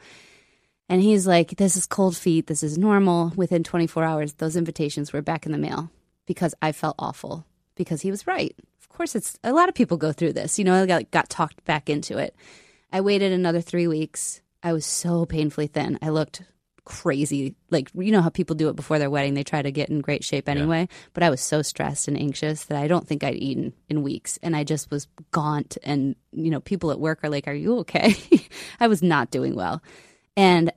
[0.89, 2.47] And he's like, "This is cold feet.
[2.47, 5.91] This is normal." Within 24 hours, those invitations were back in the mail
[6.27, 7.47] because I felt awful
[7.77, 8.55] because he was right.
[8.81, 10.59] Of course, it's a lot of people go through this.
[10.59, 12.35] You know, I got, got talked back into it.
[12.93, 14.43] I waited another three weeks.
[14.63, 15.99] I was so painfully thin.
[16.03, 16.43] I looked
[16.85, 17.55] crazy.
[17.71, 20.01] Like, you know how people do it before their wedding, they try to get in
[20.01, 20.81] great shape anyway.
[20.81, 20.97] Yeah.
[21.15, 24.39] But I was so stressed and anxious that I don't think I'd eaten in weeks.
[24.43, 25.79] And I just was gaunt.
[25.83, 28.15] And, you know, people at work are like, Are you okay?
[28.81, 29.83] I was not doing well.
[30.37, 30.73] And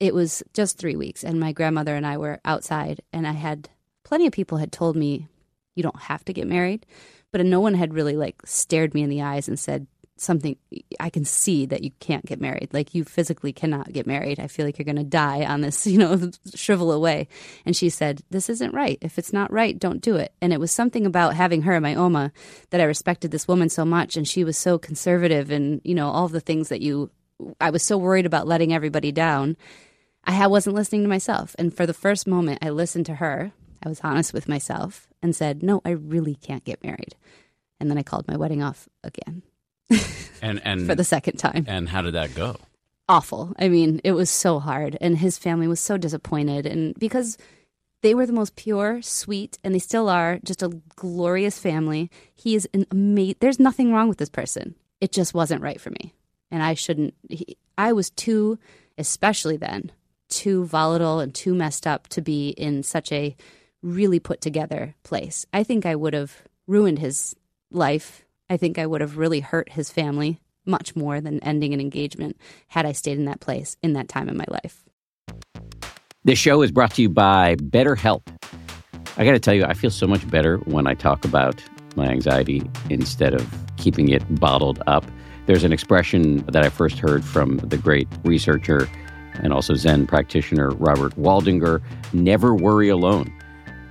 [0.00, 1.24] it was just three weeks.
[1.24, 3.70] And my grandmother and I were outside, and I had
[4.04, 5.28] plenty of people had told me,
[5.74, 6.86] You don't have to get married.
[7.32, 9.86] But no one had really like stared me in the eyes and said,
[10.16, 10.56] something
[10.98, 12.70] I can see that you can't get married.
[12.72, 14.40] Like you physically cannot get married.
[14.40, 17.28] I feel like you're going to die on this, you know, shrivel away.
[17.64, 18.98] And she said, This isn't right.
[19.00, 20.32] If it's not right, don't do it.
[20.40, 22.32] And it was something about having her, my Oma,
[22.70, 24.16] that I respected this woman so much.
[24.16, 27.10] And she was so conservative and, you know, all the things that you,
[27.60, 29.56] I was so worried about letting everybody down.
[30.24, 31.54] I wasn't listening to myself.
[31.58, 33.52] And for the first moment, I listened to her.
[33.84, 37.14] I was honest with myself and said, No, I really can't get married.
[37.78, 39.42] And then I called my wedding off again
[40.42, 41.64] and and for the second time.
[41.68, 42.56] And how did that go?
[43.08, 43.54] Awful.
[43.58, 47.38] I mean, it was so hard, and his family was so disappointed, and because
[48.02, 52.10] they were the most pure, sweet, and they still are, just a glorious family.
[52.34, 53.36] He is an amazing.
[53.40, 54.74] There's nothing wrong with this person.
[55.00, 56.14] It just wasn't right for me,
[56.50, 57.14] and I shouldn't.
[57.28, 58.58] He, I was too,
[58.98, 59.92] especially then,
[60.28, 63.36] too volatile and too messed up to be in such a
[63.82, 65.46] really put together place.
[65.52, 67.36] I think I would have ruined his
[67.70, 71.80] life I think I would have really hurt his family much more than ending an
[71.80, 72.36] engagement
[72.68, 74.84] had I stayed in that place in that time in my life.
[76.24, 78.22] This show is brought to you by BetterHelp.
[79.16, 81.62] I got to tell you, I feel so much better when I talk about
[81.94, 85.04] my anxiety instead of keeping it bottled up.
[85.46, 88.88] There's an expression that I first heard from the great researcher
[89.34, 91.80] and also Zen practitioner Robert Waldinger
[92.12, 93.32] never worry alone.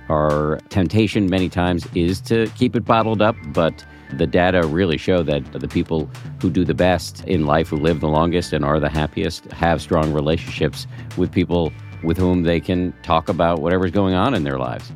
[0.08, 5.22] Our temptation many times is to keep it bottled up, but the data really show
[5.22, 8.80] that the people who do the best in life, who live the longest and are
[8.80, 14.14] the happiest, have strong relationships with people with whom they can talk about whatever's going
[14.14, 14.92] on in their lives.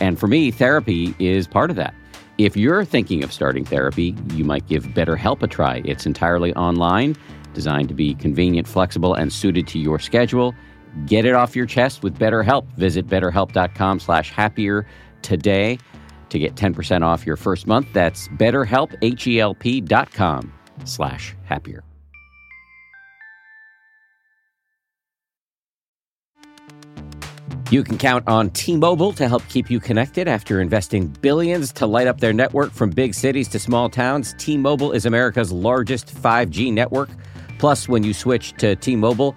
[0.00, 1.94] And for me, therapy is part of that.
[2.38, 5.82] If you're thinking of starting therapy, you might give BetterHelp a try.
[5.84, 7.16] It's entirely online,
[7.52, 10.54] designed to be convenient, flexible, and suited to your schedule.
[11.06, 12.66] Get it off your chest with BetterHelp.
[12.76, 14.86] Visit betterhelp.com slash happier
[15.22, 15.78] today
[16.30, 17.92] to get 10% off your first month.
[17.92, 20.52] That's betterhelp, H-E-L-P dot com
[20.84, 21.84] slash happier.
[27.70, 32.08] You can count on T-Mobile to help keep you connected after investing billions to light
[32.08, 34.34] up their network from big cities to small towns.
[34.38, 37.10] T-Mobile is America's largest 5G network.
[37.60, 39.36] Plus, when you switch to T-Mobile,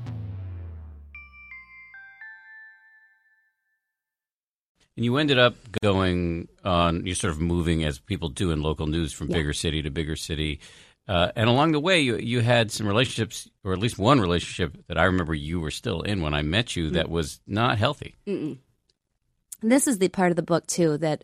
[5.01, 8.85] And you ended up going on, you're sort of moving as people do in local
[8.85, 9.37] news from yeah.
[9.37, 10.59] bigger city to bigger city.
[11.07, 14.77] Uh, and along the way, you, you had some relationships, or at least one relationship
[14.85, 17.79] that I remember you were still in when I met you, mm that was not
[17.79, 18.13] healthy.
[18.27, 18.59] Mm-mm.
[19.63, 21.23] This is the part of the book, too, that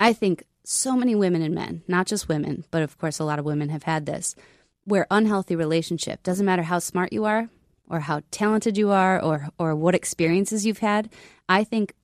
[0.00, 3.38] I think so many women and men, not just women, but of course, a lot
[3.38, 4.34] of women have had this,
[4.82, 7.48] where unhealthy relationship doesn't matter how smart you are
[7.88, 11.08] or how talented you are or, or what experiences you've had.
[11.48, 11.94] I think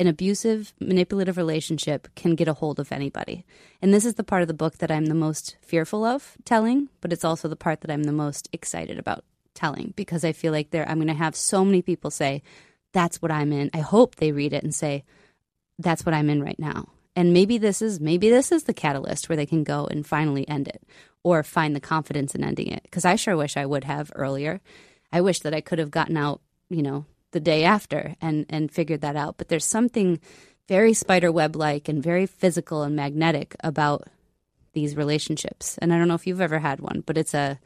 [0.00, 3.44] an abusive, manipulative relationship can get a hold of anybody.
[3.82, 6.88] And this is the part of the book that I'm the most fearful of telling,
[7.02, 10.52] but it's also the part that I'm the most excited about telling because I feel
[10.52, 12.42] like there I'm going to have so many people say,
[12.92, 15.04] "That's what I'm in." I hope they read it and say,
[15.78, 19.28] "That's what I'm in right now." And maybe this is maybe this is the catalyst
[19.28, 20.82] where they can go and finally end it
[21.22, 24.62] or find the confidence in ending it because I sure wish I would have earlier.
[25.12, 28.70] I wish that I could have gotten out, you know, the day after and and
[28.70, 29.36] figured that out.
[29.38, 30.20] But there's something
[30.68, 34.08] very spider web like and very physical and magnetic about
[34.72, 35.78] these relationships.
[35.78, 37.58] And I don't know if you've ever had one, but it's a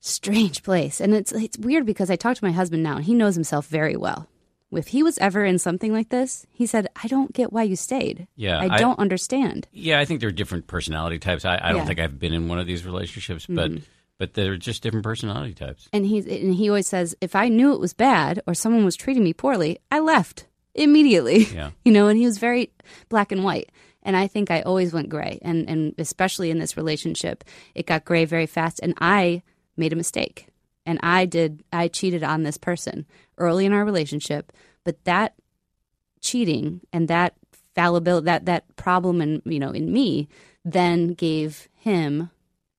[0.00, 1.00] strange place.
[1.00, 3.66] And it's it's weird because I talk to my husband now and he knows himself
[3.66, 4.26] very well.
[4.72, 7.74] If he was ever in something like this, he said, I don't get why you
[7.74, 8.28] stayed.
[8.36, 9.66] Yeah, I, I- don't understand.
[9.72, 11.44] Yeah, I think there are different personality types.
[11.44, 11.84] I, I don't Yeah.
[11.86, 13.84] think I've been in one of these relationships, but mm-hmm.
[14.20, 15.88] But they're just different personality types.
[15.94, 18.94] And he's and he always says, if I knew it was bad or someone was
[18.94, 21.44] treating me poorly, I left immediately.
[21.44, 21.70] Yeah.
[21.86, 22.70] you know, and he was very
[23.08, 23.72] black and white.
[24.02, 25.38] And I think I always went gray.
[25.40, 28.78] And and especially in this relationship, it got gray very fast.
[28.82, 29.42] And I
[29.78, 30.48] made a mistake.
[30.84, 33.06] And I did I cheated on this person
[33.38, 34.52] early in our relationship.
[34.84, 35.32] But that
[36.20, 37.36] cheating and that
[37.74, 40.28] fallibility that that problem in you know in me
[40.62, 42.28] then gave him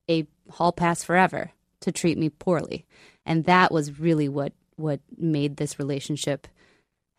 [0.08, 2.86] a hall pass forever to treat me poorly.
[3.26, 6.48] And that was really what what made this relationship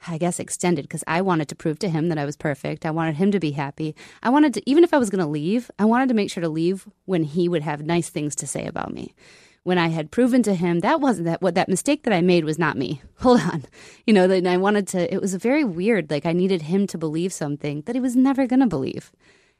[0.09, 2.85] i guess extended because i wanted to prove to him that i was perfect.
[2.85, 3.95] I wanted him to be happy.
[4.23, 6.41] I wanted to even if i was going to leave i wanted to make sure
[6.41, 9.15] to leave when he would have nice things to say about me.
[9.63, 12.45] When i had proven to him that wasn't that what that mistake that i made
[12.45, 13.01] was not me.
[13.19, 13.65] Hold on.
[14.07, 16.87] You know then i wanted to it was a very weird like i needed him
[16.89, 19.13] to believe something that he was never going to believe.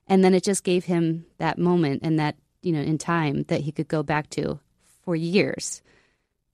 [0.09, 3.61] And then it just gave him that moment and that you know in time that
[3.61, 4.59] he could go back to
[5.05, 5.83] for years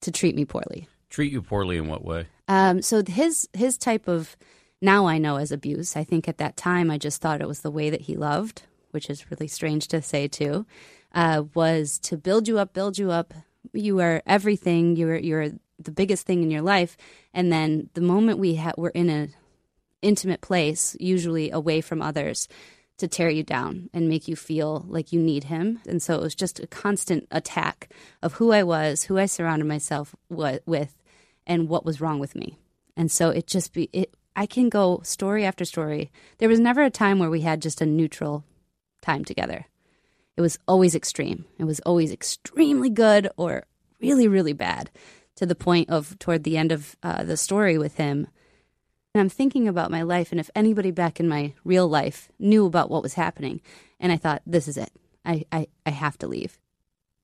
[0.01, 2.27] to treat me poorly Treat you poorly in what way?
[2.47, 4.35] um, so his his type of
[4.81, 5.97] now I know as abuse.
[5.97, 8.61] I think at that time I just thought it was the way that he loved,
[8.91, 10.65] which is really strange to say too.
[11.13, 13.33] Uh, was to build you up, build you up.
[13.73, 14.95] You are everything.
[14.95, 16.95] You're you're the biggest thing in your life,
[17.33, 19.27] and then the moment we ha- we're in a
[20.01, 22.47] intimate place, usually away from others,
[22.99, 25.79] to tear you down and make you feel like you need him.
[25.87, 29.65] And so it was just a constant attack of who I was, who I surrounded
[29.67, 30.95] myself with,
[31.47, 32.57] and what was wrong with me.
[32.95, 34.13] And so it just be it.
[34.35, 36.11] I can go story after story.
[36.37, 38.45] There was never a time where we had just a neutral
[39.01, 39.65] time together.
[40.37, 41.45] It was always extreme.
[41.57, 43.65] It was always extremely good or
[43.99, 44.89] really, really bad
[45.35, 48.27] to the point of toward the end of uh, the story with him.
[49.13, 52.65] And I'm thinking about my life and if anybody back in my real life knew
[52.65, 53.61] about what was happening.
[53.99, 54.91] And I thought, this is it.
[55.25, 56.59] I, I, I have to leave.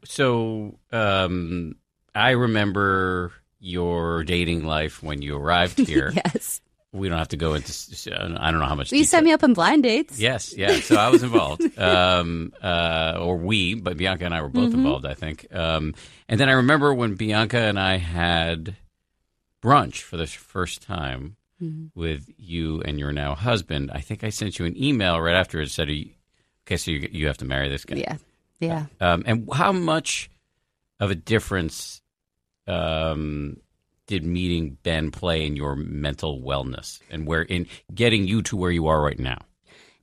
[0.04, 1.76] So um,
[2.14, 6.12] I remember your dating life when you arrived here.
[6.16, 6.62] Yes.
[6.92, 7.74] We don't have to go into.
[8.16, 8.94] I don't know how much.
[8.94, 10.18] You set me up on blind dates.
[10.18, 10.80] Yes, yeah.
[10.80, 15.06] So I was involved, um, uh, or we, but Bianca and I were both involved,
[15.06, 15.46] I think.
[15.54, 15.94] Um,
[16.30, 18.78] and then I remember when Bianca and I had
[19.62, 21.36] brunch for the first time
[21.96, 23.92] with you and your now husband.
[23.94, 26.12] I think I sent you an email right after it said, you-
[26.66, 28.18] "Okay, so you, you have to marry this guy." Yeah.
[28.60, 28.86] Yeah.
[29.02, 30.30] Um, and how much
[31.00, 32.02] of a difference
[32.68, 33.58] um,
[34.08, 38.72] did meeting Ben play in your mental wellness and where in getting you to where
[38.72, 39.40] you are right now?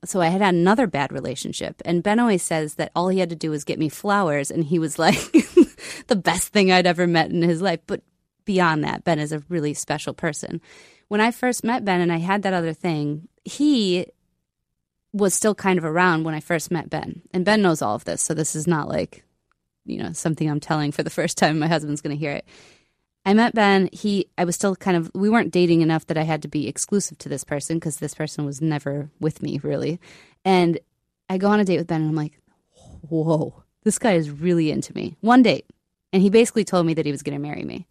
[0.04, 3.30] so I had had another bad relationship, and Ben always says that all he had
[3.30, 5.14] to do was get me flowers, and he was like
[6.08, 7.78] the best thing I'd ever met in his life.
[7.86, 8.02] But
[8.44, 10.60] beyond that, Ben is a really special person.
[11.08, 14.06] When I first met Ben, and I had that other thing, he
[15.12, 18.04] was still kind of around when I first met Ben, and Ben knows all of
[18.04, 19.24] this, so this is not like
[19.84, 21.58] you know something I'm telling for the first time.
[21.58, 22.46] My husband's going to hear it.
[23.24, 23.88] I met Ben.
[23.92, 26.66] He, I was still kind of, we weren't dating enough that I had to be
[26.66, 30.00] exclusive to this person because this person was never with me really.
[30.44, 30.78] And
[31.28, 32.38] I go on a date with Ben and I'm like,
[33.08, 35.16] whoa, this guy is really into me.
[35.20, 35.66] One date.
[36.12, 37.86] And he basically told me that he was going to marry me.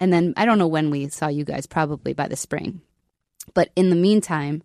[0.00, 2.80] And then I don't know when we saw you guys, probably by the spring.
[3.52, 4.62] But in the meantime,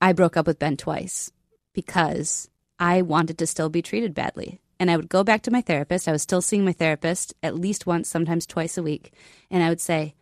[0.00, 1.32] I broke up with Ben twice
[1.72, 4.60] because I wanted to still be treated badly.
[4.78, 6.08] And I would go back to my therapist.
[6.08, 9.12] I was still seeing my therapist at least once, sometimes twice a week.
[9.50, 10.14] And I would say,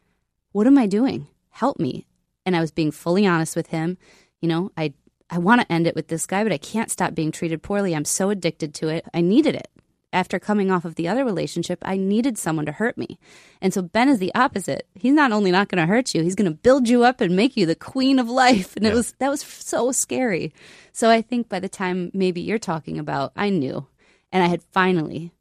[0.52, 1.28] What am I doing?
[1.48, 2.06] Help me.
[2.44, 3.96] And I was being fully honest with him.
[4.40, 4.92] You know, I,
[5.30, 7.94] I want to end it with this guy, but I can't stop being treated poorly.
[7.94, 9.06] I'm so addicted to it.
[9.14, 9.68] I needed it.
[10.12, 13.18] After coming off of the other relationship, I needed someone to hurt me.
[13.60, 14.88] And so Ben is the opposite.
[14.94, 17.36] He's not only not going to hurt you, he's going to build you up and
[17.36, 18.76] make you the queen of life.
[18.76, 20.52] And it was that was so scary.
[20.92, 23.86] So I think by the time maybe you're talking about, I knew.
[24.32, 25.32] And I had finally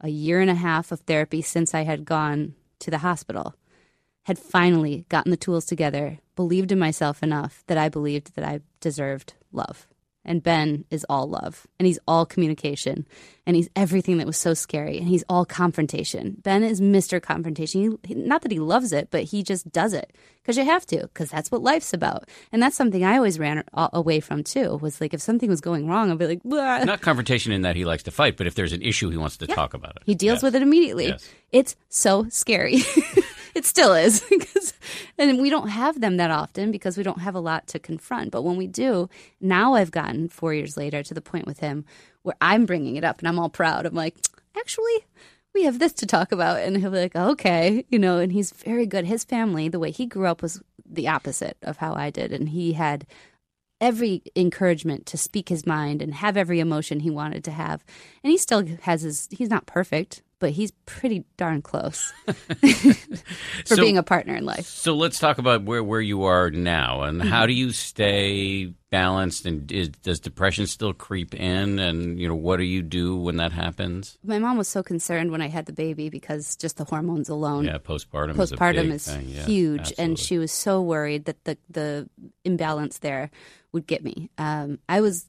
[0.00, 3.54] a year and a half of therapy since I had gone to the hospital
[4.24, 8.60] had finally gotten the tools together believed in myself enough that I believed that I
[8.80, 9.86] deserved love.
[10.24, 13.06] And Ben is all love, and he's all communication,
[13.46, 16.36] and he's everything that was so scary, and he's all confrontation.
[16.42, 17.22] Ben is Mr.
[17.22, 17.98] Confrontation.
[18.04, 20.12] He, not that he loves it, but he just does it
[20.42, 22.28] because you have to, because that's what life's about.
[22.52, 24.76] And that's something I always ran away from too.
[24.76, 26.84] Was like if something was going wrong, I'd be like, Bleh.
[26.84, 29.38] not confrontation in that he likes to fight, but if there's an issue, he wants
[29.38, 29.54] to yeah.
[29.54, 30.02] talk about it.
[30.04, 30.42] He deals yes.
[30.42, 31.06] with it immediately.
[31.06, 31.28] Yes.
[31.50, 32.78] It's so scary.
[33.54, 34.24] it still is
[35.18, 38.30] and we don't have them that often because we don't have a lot to confront.
[38.30, 39.08] But when we do
[39.40, 41.84] now i've gotten four years later to the point with him
[42.22, 43.86] where i'm bringing it up and i'm all proud.
[43.86, 44.16] I'm like
[44.56, 45.06] actually
[45.54, 46.60] we have this to talk about.
[46.60, 49.04] And he'll be like okay you know and he's very good.
[49.04, 52.32] His family the way he grew up was the opposite of how i did.
[52.32, 53.06] And he had
[53.80, 57.82] every encouragement to speak his mind and have every emotion he wanted to have.
[58.22, 63.76] And he still has his he's not perfect but he's pretty darn close for so,
[63.76, 64.66] being a partner in life.
[64.66, 67.28] So let's talk about where, where you are now and mm-hmm.
[67.28, 72.34] how do you stay balanced and is, does depression still creep in and you know
[72.34, 74.18] what do you do when that happens?
[74.24, 77.66] My mom was so concerned when I had the baby because just the hormones alone.
[77.66, 78.34] Yeah, postpartum.
[78.34, 80.04] Postpartum is, is yeah, huge, absolutely.
[80.04, 82.08] and she was so worried that the the
[82.44, 83.30] imbalance there
[83.72, 84.30] would get me.
[84.38, 85.26] Um, I was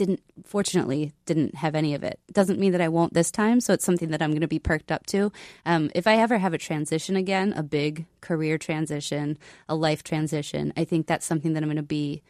[0.00, 2.18] didn't fortunately didn't have any of it.
[2.32, 3.60] Doesn't mean that I won't this time.
[3.60, 5.30] So it's something that I'm going to be perked up to.
[5.66, 9.36] Um, if I ever have a transition again, a big career transition,
[9.68, 12.22] a life transition, I think that's something that I'm going to be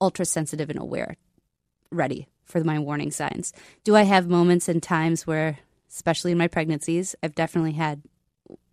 [0.00, 1.16] ultra sensitive and aware,
[1.90, 3.52] ready for my warning signs.
[3.84, 5.58] Do I have moments and times where,
[5.90, 8.00] especially in my pregnancies, I've definitely had,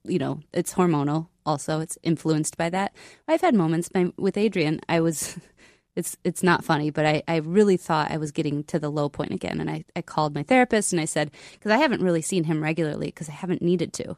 [0.05, 1.27] you know, it's hormonal.
[1.45, 2.95] Also, it's influenced by that.
[3.27, 4.79] I've had moments with Adrian.
[4.87, 5.37] I was
[5.95, 9.09] it's it's not funny, but I, I really thought I was getting to the low
[9.09, 9.59] point again.
[9.59, 12.63] And I, I called my therapist and I said, because I haven't really seen him
[12.63, 14.15] regularly because I haven't needed to.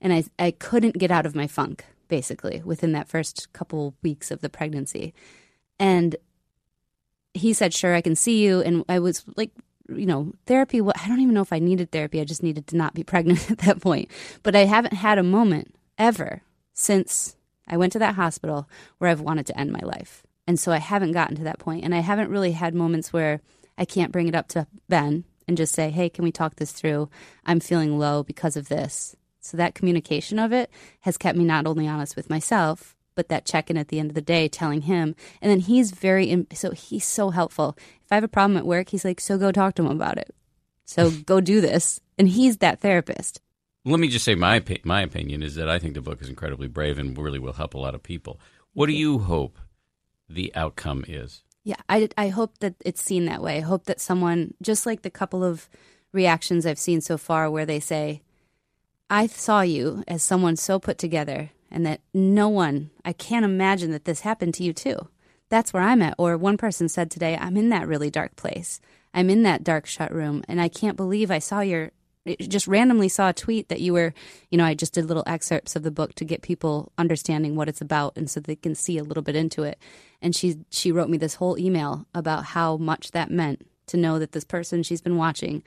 [0.00, 4.30] And I, I couldn't get out of my funk, basically, within that first couple weeks
[4.30, 5.14] of the pregnancy.
[5.78, 6.16] And
[7.34, 8.60] he said, sure, I can see you.
[8.60, 9.52] And I was like,
[9.88, 12.20] you know, therapy, what, I don't even know if I needed therapy.
[12.20, 14.10] I just needed to not be pregnant at that point.
[14.42, 16.42] But I haven't had a moment ever
[16.72, 17.36] since
[17.68, 20.24] I went to that hospital where I've wanted to end my life.
[20.52, 21.82] And so I haven't gotten to that point.
[21.82, 23.40] And I haven't really had moments where
[23.78, 26.72] I can't bring it up to Ben and just say, hey, can we talk this
[26.72, 27.08] through?
[27.46, 29.16] I'm feeling low because of this.
[29.40, 33.46] So that communication of it has kept me not only honest with myself, but that
[33.46, 35.14] check in at the end of the day telling him.
[35.40, 37.74] And then he's very, so he's so helpful.
[38.04, 40.18] If I have a problem at work, he's like, so go talk to him about
[40.18, 40.34] it.
[40.84, 41.98] So go do this.
[42.18, 43.40] And he's that therapist.
[43.86, 46.68] Let me just say my my opinion is that I think the book is incredibly
[46.68, 48.38] brave and really will help a lot of people.
[48.74, 49.58] What do you hope
[50.34, 51.42] the outcome is.
[51.64, 53.58] Yeah, I, I hope that it's seen that way.
[53.58, 55.68] I hope that someone, just like the couple of
[56.12, 58.22] reactions I've seen so far where they say,
[59.08, 63.92] I saw you as someone so put together and that no one, I can't imagine
[63.92, 65.08] that this happened to you too.
[65.48, 66.14] That's where I'm at.
[66.18, 68.80] Or one person said today, I'm in that really dark place.
[69.14, 71.92] I'm in that dark shut room and I can't believe I saw your
[72.40, 74.14] just randomly saw a tweet that you were,
[74.50, 77.68] you know, I just did little excerpts of the book to get people understanding what
[77.68, 79.78] it's about and so they can see a little bit into it.
[80.20, 84.18] And she she wrote me this whole email about how much that meant to know
[84.18, 85.62] that this person she's been watching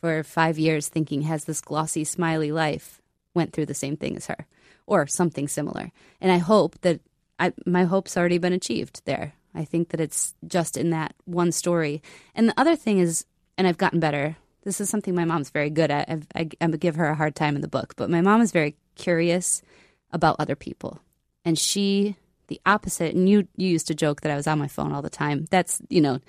[0.00, 3.02] for 5 years thinking has this glossy smiley life
[3.34, 4.46] went through the same thing as her
[4.86, 5.90] or something similar.
[6.20, 7.00] And I hope that
[7.38, 9.34] I, my hope's already been achieved there.
[9.54, 12.02] I think that it's just in that one story.
[12.34, 13.26] And the other thing is
[13.58, 14.36] and I've gotten better
[14.66, 16.10] this is something my mom's very good at.
[16.10, 18.50] I've, I, I give her a hard time in the book, but my mom is
[18.50, 19.62] very curious
[20.10, 20.98] about other people,
[21.44, 22.16] and she
[22.48, 23.14] the opposite.
[23.14, 25.46] And you you used to joke that I was on my phone all the time.
[25.50, 26.20] That's you know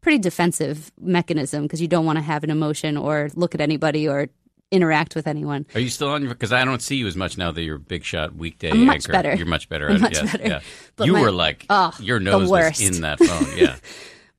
[0.00, 4.08] pretty defensive mechanism because you don't want to have an emotion or look at anybody
[4.08, 4.28] or
[4.70, 5.66] interact with anyone.
[5.74, 6.32] Are you still on your?
[6.32, 8.84] Because I don't see you as much now that you're a big shot weekday I'm
[8.84, 9.12] much anchor.
[9.12, 9.34] Better.
[9.34, 9.88] You're much better.
[9.88, 10.22] I'm at much it.
[10.22, 10.48] Yes, better.
[10.48, 10.60] Yeah.
[10.94, 13.58] But you my, were like oh, your nose was in that phone.
[13.58, 13.74] Yeah.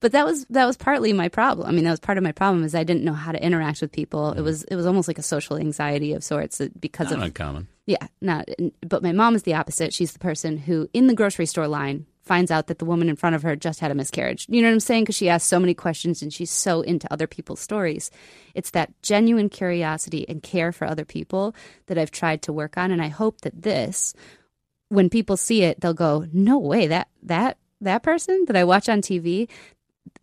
[0.01, 1.67] but that was that was partly my problem.
[1.67, 3.81] I mean, that was part of my problem is I didn't know how to interact
[3.81, 4.31] with people.
[4.31, 4.43] It mm-hmm.
[4.43, 7.67] was it was almost like a social anxiety of sorts because not of uncommon.
[7.85, 8.49] Yeah, not.
[8.85, 9.93] But my mom is the opposite.
[9.93, 13.15] She's the person who, in the grocery store line, finds out that the woman in
[13.15, 14.47] front of her just had a miscarriage.
[14.49, 15.03] You know what I'm saying?
[15.03, 18.09] Because she asks so many questions and she's so into other people's stories.
[18.55, 21.55] It's that genuine curiosity and care for other people
[21.87, 24.15] that I've tried to work on, and I hope that this,
[24.89, 28.87] when people see it, they'll go, "No way that that." that person that I watch
[28.89, 29.49] on TV,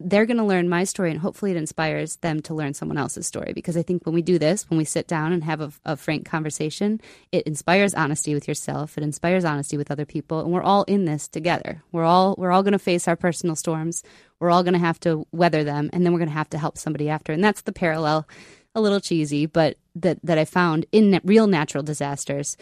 [0.00, 3.26] they're going to learn my story and hopefully it inspires them to learn someone else's
[3.26, 3.52] story.
[3.52, 5.96] Because i think when we do this when we sit down and have a, a,
[5.96, 7.00] frank conversation
[7.32, 11.04] it inspires honesty with yourself it inspires honesty with other people and we're all in
[11.04, 11.82] this together.
[11.92, 14.02] We're all we're all going to face our personal storms.
[14.40, 16.58] We're all going to have to weather them and then we're going to have to
[16.58, 17.32] help somebody after.
[17.32, 18.26] And that's the parallel
[18.74, 22.56] a little cheesy but that that i found in real natural disasters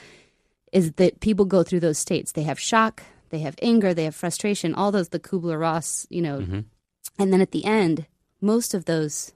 [0.73, 2.33] is that people go through those states.
[2.33, 6.23] They have shock they have anger, they have frustration, all those the Kubler Ross, you
[6.23, 6.39] know.
[6.39, 6.61] Mm-hmm.
[7.19, 8.07] And then at the end,
[8.41, 9.33] most of those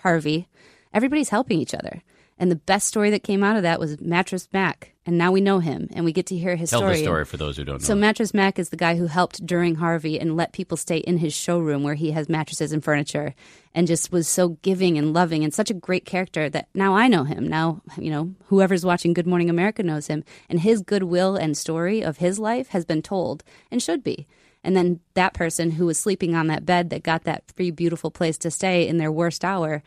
[0.00, 0.48] Harvey,
[0.92, 2.02] everybody's helping each other.
[2.38, 4.92] And the best story that came out of that was Mattress Mac.
[5.04, 6.94] And now we know him and we get to hear his Tell story.
[6.94, 7.84] Tell the story for those who don't know.
[7.84, 11.18] So Mattress Mac is the guy who helped during Harvey and let people stay in
[11.18, 13.34] his showroom where he has mattresses and furniture
[13.74, 17.08] and just was so giving and loving and such a great character that now I
[17.08, 17.46] know him.
[17.46, 22.02] Now, you know, whoever's watching Good Morning America knows him and his goodwill and story
[22.02, 24.26] of his life has been told and should be.
[24.64, 28.10] And then that person who was sleeping on that bed that got that free beautiful
[28.10, 29.82] place to stay in their worst hour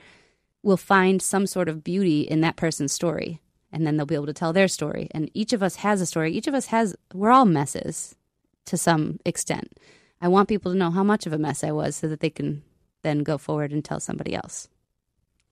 [0.63, 3.39] will find some sort of beauty in that person's story.
[3.71, 5.07] And then they'll be able to tell their story.
[5.11, 6.33] And each of us has a story.
[6.33, 8.15] Each of us has we're all messes
[8.65, 9.77] to some extent.
[10.21, 12.29] I want people to know how much of a mess i was so that they
[12.29, 12.63] can
[13.03, 14.67] then go forward and tell somebody else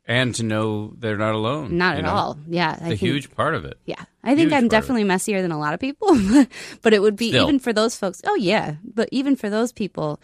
[0.05, 1.77] and to know they're not alone.
[1.77, 2.09] not at know?
[2.11, 3.77] all yeah I a think, huge part of it.
[3.85, 4.69] yeah i think huge i'm part of it.
[4.69, 6.09] definitely messier than a lot of people
[6.81, 7.43] but it would be Still.
[7.43, 10.19] even for those folks oh yeah but even for those people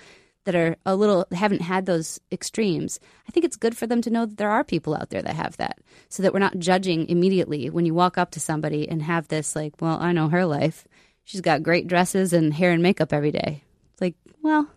[0.46, 4.10] that are a little haven't had those extremes i think it's good for them to
[4.10, 5.78] know that there are people out there that have that
[6.10, 9.56] so that we're not judging immediately when you walk up to somebody and have this
[9.56, 10.88] like well i know her life
[11.24, 13.64] she's got great dresses and hair and makeup every day
[13.94, 14.68] it's like well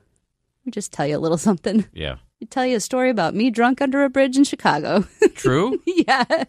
[0.64, 2.16] we just tell you a little something Yeah.
[2.46, 5.80] Tell you a story about me drunk under a bridge in chicago True?
[5.86, 6.44] yeah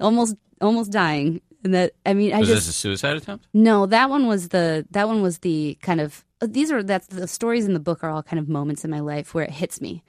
[0.00, 3.46] almost almost dying and that i mean i Was just this a suicide attempt?
[3.54, 7.06] no, that one was the that one was the kind of uh, these are that's
[7.06, 9.50] the stories in the book are all kind of moments in my life where it
[9.50, 10.02] hits me,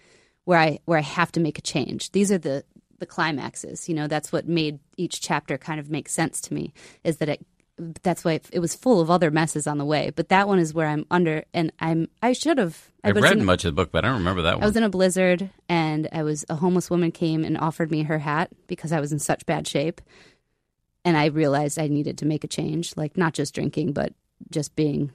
[0.45, 2.11] where I where I have to make a change.
[2.11, 2.64] These are the
[2.97, 3.88] the climaxes.
[3.88, 6.74] You know, that's what made each chapter kind of make sense to me.
[7.03, 7.45] Is that it
[7.78, 10.12] that's why it, it was full of other messes on the way.
[10.16, 13.38] But that one is where I'm under, and I'm I should have I, was read
[13.38, 14.64] in- much of the book, but I don't remember that one.
[14.64, 18.04] I was in a blizzard, and I was a homeless woman came and offered me
[18.04, 20.02] her hat because I was in such bad shape,
[21.04, 24.14] and I realized I needed to make a change, like not just drinking, but
[24.52, 25.12] just being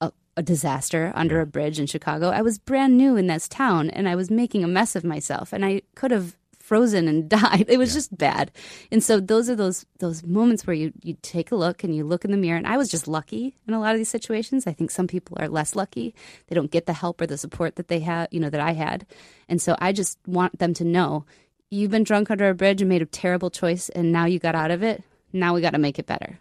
[0.00, 2.28] a, a disaster under a bridge in Chicago.
[2.30, 5.52] I was brand new in this town, and I was making a mess of myself,
[5.52, 6.36] and I could have
[6.70, 7.66] frozen and died.
[7.66, 8.52] It was just bad,
[8.92, 12.04] and so those are those those moments where you you take a look and you
[12.04, 12.56] look in the mirror.
[12.56, 14.68] And I was just lucky in a lot of these situations.
[14.68, 16.14] I think some people are less lucky;
[16.46, 18.72] they don't get the help or the support that they had, you know, that I
[18.72, 19.04] had,
[19.48, 21.24] and so I just want them to know.
[21.72, 24.54] You've been drunk under a bridge and made a terrible choice, and now you got
[24.54, 25.02] out of it.
[25.32, 26.38] Now we got to make it better.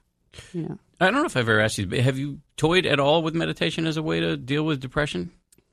[0.54, 3.00] You know, I don't know if I've ever asked you, but have you toyed at
[3.00, 5.32] all with meditation as a way to deal with depression?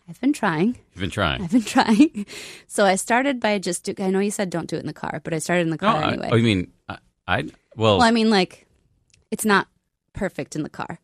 [0.08, 0.76] I've been trying.
[0.92, 1.42] You've been trying.
[1.42, 2.26] I've been trying.
[2.66, 3.84] So I started by just.
[3.84, 5.70] Do, I know you said don't do it in the car, but I started in
[5.70, 6.28] the No, car I, anyway.
[6.32, 7.42] oh, you mean I, I?
[7.76, 8.66] Well, well, I mean, like,
[9.30, 9.68] it's not
[10.12, 10.98] perfect in the car.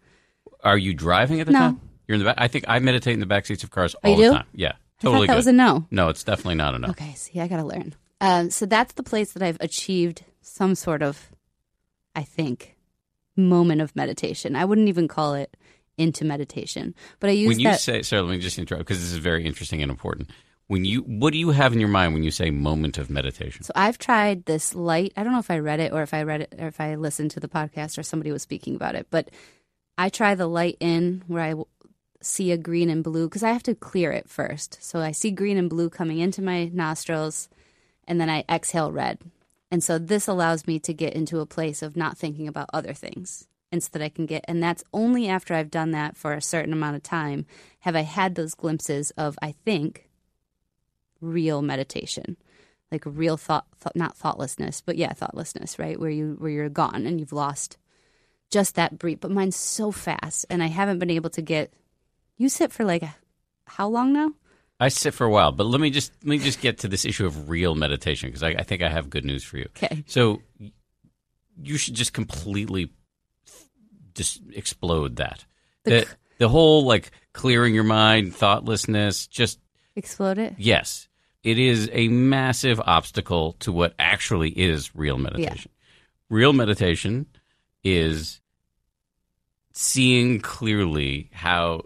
[0.63, 1.59] are you driving at the No.
[1.59, 1.81] time?
[2.09, 2.37] You're in the back.
[2.39, 4.37] I think I meditate in the back seats of cars Oh, all you the do?
[4.37, 4.47] time.
[4.55, 5.37] Yeah, I totally thought that good.
[5.37, 5.87] was a no.
[5.91, 6.91] no, it's definitely not enough.
[6.91, 7.95] Okay, see, I got to learn.
[8.21, 11.31] Um, so that's the place that I've achieved some sort of,
[12.15, 12.77] I think,
[13.37, 14.55] moment of meditation.
[14.57, 15.57] I wouldn't even call it
[15.99, 17.81] into meditation, but I use When you that.
[17.81, 20.31] say, Sarah, let me just interrupt because this is very interesting and important.
[20.69, 23.63] When you, what do you have in your mind when you say moment of meditation?
[23.63, 25.13] So I've tried this light.
[25.17, 26.95] I don't know if I read it or if I read it or if I
[26.95, 29.31] listened to the podcast or somebody was speaking about it, but
[29.99, 31.55] I try the light in where I
[32.23, 34.79] see a green and blue because I have to clear it first.
[34.83, 37.49] So I see green and blue coming into my nostrils
[38.09, 39.19] and then I exhale red.
[39.71, 42.95] And so this allows me to get into a place of not thinking about other
[42.95, 43.47] things.
[43.73, 46.43] And so that I can get, and that's only after I've done that for a
[46.43, 47.47] certain amount of time
[47.81, 50.11] have I had those glimpses of, I think,
[51.21, 52.37] real meditation.
[52.91, 55.99] Like real thought, thought not thoughtlessness but yeah thoughtlessness right?
[55.99, 57.79] Where you where you're gone and you've lost
[58.51, 61.73] just that brief but mine's so fast and i haven't been able to get
[62.37, 63.03] you sit for like
[63.67, 64.33] how long now?
[64.81, 67.05] I sit for a while, but let me just let me just get to this
[67.05, 69.69] issue of real meditation because I, I think I have good news for you.
[69.77, 70.05] okay.
[70.07, 70.43] So
[71.63, 72.91] you should just completely
[74.15, 75.45] just explode that.
[75.85, 76.07] The The,
[76.39, 79.59] the whole like clearing your mind, thoughtlessness, just
[79.97, 81.09] explode it yes,
[81.43, 85.71] it is a massive obstacle to what actually is real meditation.
[86.31, 87.27] Real meditation
[87.85, 88.41] is
[89.73, 91.83] seeing clearly how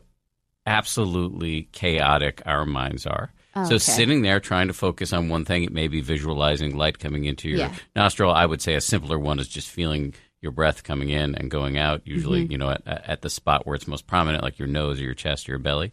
[0.66, 3.32] absolutely chaotic our minds are.
[3.54, 3.78] Oh, so okay.
[3.78, 7.48] sitting there trying to focus on one thing, it may be visualizing light coming into
[7.48, 7.74] your Yeah.
[7.94, 8.30] nostril.
[8.32, 11.78] I would say a simpler one is just feeling your breath coming in and going
[11.78, 12.02] out.
[12.04, 12.52] Usually, Mm-hmm.
[12.52, 15.14] you know, at, at the spot where it's most prominent, like your nose or your
[15.14, 15.92] chest or your belly.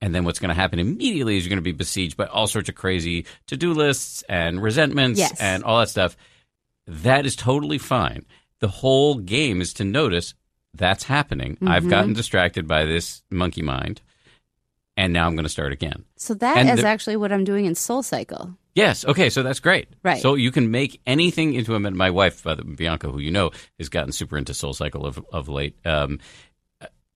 [0.00, 2.46] And then what's going to happen immediately is you're going to be besieged by all
[2.46, 5.38] sorts of crazy to do lists and resentments Yes.
[5.40, 6.16] and all that stuff.
[6.86, 8.24] That is totally fine.
[8.60, 10.34] The whole game is to notice
[10.72, 11.58] that's happening.
[11.66, 11.90] I've Mm-hmm.
[11.90, 14.00] gotten distracted by this monkey mind,
[14.96, 16.04] and now I'm going to start again.
[16.16, 19.04] so that And is the- actually what i'm doing in SoulCycle Yes.
[19.04, 19.30] Okay.
[19.30, 19.88] So that's great.
[20.02, 20.20] Right.
[20.22, 21.80] So you can make anything into a.
[21.80, 25.48] med- My wife, uh, Bianca, who you know, has gotten super into SoulCycle of of
[25.48, 25.74] late.
[25.86, 26.18] Um,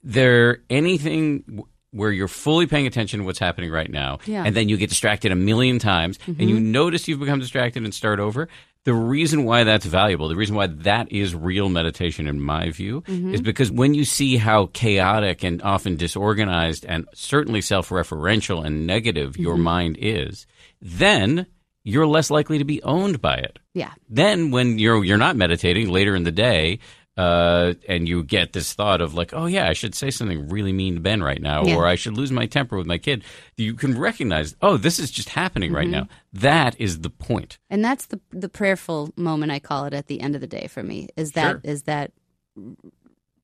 [0.02, 4.42] there anything w- where you're fully paying attention to what's happening right now, Yeah.
[4.44, 7.94] and then you get distracted a million times, and you notice you've become distracted and
[7.94, 8.48] start over?
[8.84, 13.02] The reason why that's valuable, the reason why that is real meditation, in my view,
[13.06, 18.86] is because when you see how chaotic and often disorganized and certainly self referential and
[18.86, 20.46] negative your mind is,
[20.82, 21.46] then
[21.85, 23.93] you're less likely to be owned by it Yeah.
[24.09, 26.78] then when you're you're not meditating later in the day
[27.16, 30.72] uh, and you get this thought of like oh yeah i should say something really
[30.72, 31.76] mean to ben right now Yeah.
[31.76, 33.22] or i should lose my temper with my kid
[33.57, 35.93] you can recognize oh this is just happening right Mm-hmm.
[35.93, 40.09] now that is the point And that's the the prayerful moment I call it at
[40.09, 41.09] the end of the day for me.
[41.16, 41.85] Is that is Sure.
[41.87, 42.11] that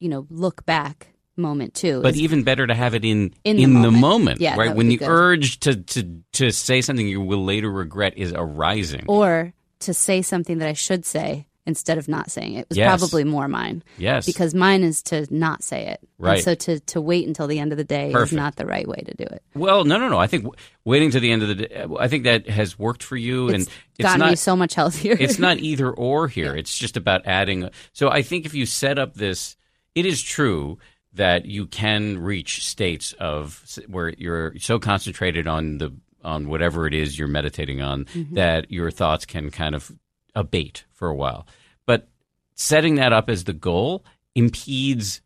[0.01, 1.09] you know look back
[1.41, 2.01] moment too.
[2.03, 3.99] but even better to have it in In the moment.
[4.01, 5.09] moment, Yeah, right when the good.
[5.09, 10.23] urge to, to to say something you will later regret is arising or to say
[10.23, 12.99] something that I should say instead of not saying it was Yes.
[12.99, 16.01] probably more mine yes because mine is to not say it.
[16.19, 16.43] And Right.
[16.43, 18.33] so to to wait until the end of the day Perfect.
[18.33, 19.43] is not the right way to do it.
[19.55, 22.09] well no no no i think w- waiting to the end of the day i
[22.09, 25.17] think that has worked for you and It's it's gotten not me so much healthier.
[25.21, 26.57] it's not either or here.
[26.57, 27.69] It's just about adding.
[27.93, 29.57] So I think if you set up this,
[29.95, 30.79] it is true
[31.15, 35.93] that you can reach states of where you're so concentrated on the
[36.23, 38.35] on whatever it is you're meditating on mm-hmm.
[38.35, 39.91] that your thoughts can kind of
[40.35, 41.47] abate for a while.
[41.87, 42.09] But
[42.55, 44.05] setting that up as the goal
[44.35, 45.23] impedes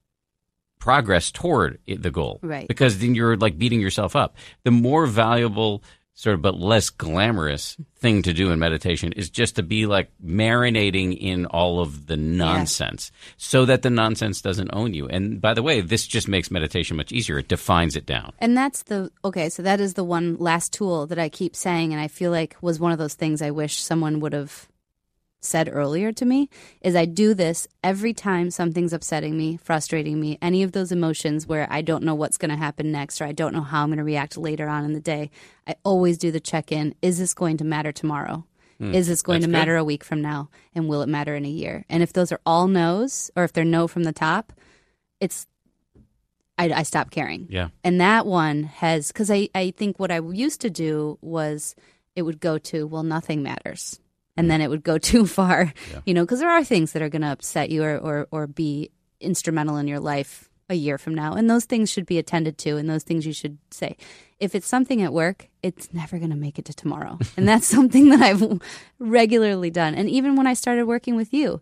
[0.79, 2.39] progress toward the goal.
[2.43, 2.69] Right.
[2.69, 4.37] Because then you're like beating yourself up.
[4.65, 5.83] The more valuable
[6.15, 10.11] sort of but less glamorous thing to do in meditation is just to be like
[10.25, 15.09] marinating in all of the nonsense so that the nonsense doesn't own you.
[15.09, 17.39] And by the way, this just makes meditation much easier.
[17.39, 18.33] It defines it down.
[18.39, 19.49] And that's the okay.
[19.49, 22.57] So that is the one last tool that I keep saying, and I feel like
[22.61, 24.69] was one of those things I wish someone would have
[25.45, 26.49] said earlier to me.
[26.81, 31.47] Is I do this every time something's upsetting me, frustrating me, any of those emotions
[31.47, 33.89] where I don't know what's going to happen next, or I don't know how I'm
[33.89, 35.31] going to react later on in the day.
[35.67, 38.45] I always do the check in: Is this going to matter tomorrow?
[38.79, 38.95] Hmm.
[38.95, 39.53] Is this going to good.
[39.53, 40.51] matter a week from now?
[40.75, 41.85] And will it matter in a year?
[41.89, 44.53] And if those are all no's, or if they're no from the top,
[45.21, 45.47] it's
[46.57, 47.47] I, I stop caring.
[47.51, 47.69] Yeah.
[47.83, 51.75] And that one has, because I, I think what I used to do was
[52.15, 54.01] it would go to, well, nothing matters.
[54.37, 55.73] And then it would go too far,
[56.05, 58.47] you know, because there are things that are going to upset you or, or, or
[58.47, 61.35] be instrumental in your life a year from now.
[61.35, 63.97] And those things should be attended to and those things you should say.
[64.41, 67.19] If it's something at work, it's never going to make it to tomorrow.
[67.37, 68.61] and that's something that I've
[68.99, 69.95] regularly done.
[69.95, 71.61] And even when I started working with you,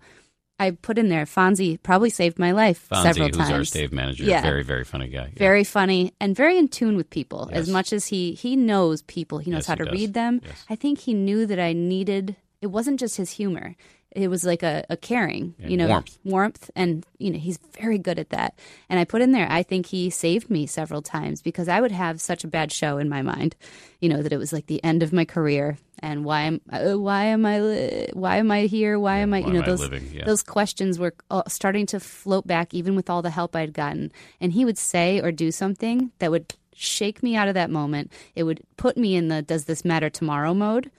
[0.59, 3.51] I put in there, Fonzie probably saved my life Fonzie, several who's times.
[3.51, 4.43] our stage manager, Yeah.
[4.43, 5.33] very, very funny guy.
[5.33, 5.39] Yeah.
[5.39, 9.39] very funny and very in tune with people as much as he he knows people
[9.39, 9.93] he knows Yes, how he to does.
[9.95, 10.65] read them Yes.
[10.71, 13.75] i think he knew that i needed it wasn't just his humor
[14.15, 16.19] it was like a, a caring And you know warmth.
[16.23, 18.55] warmth and you know he's very good at that
[18.91, 21.93] and i put in there i think he saved me several times because i would
[21.93, 23.57] have such a bad show in my mind
[24.01, 26.93] you know that it was like the end of my career and why am uh,
[27.09, 29.81] why am i li- why am i here why am i you know I those
[29.81, 30.07] living?
[30.13, 30.27] Yeah.
[30.27, 34.13] those questions were uh, starting to float back even with all the help I'd gotten.
[34.43, 38.11] And he would say or do something that would shake me out of that moment.
[38.35, 40.91] It would put me in the does this matter tomorrow mode.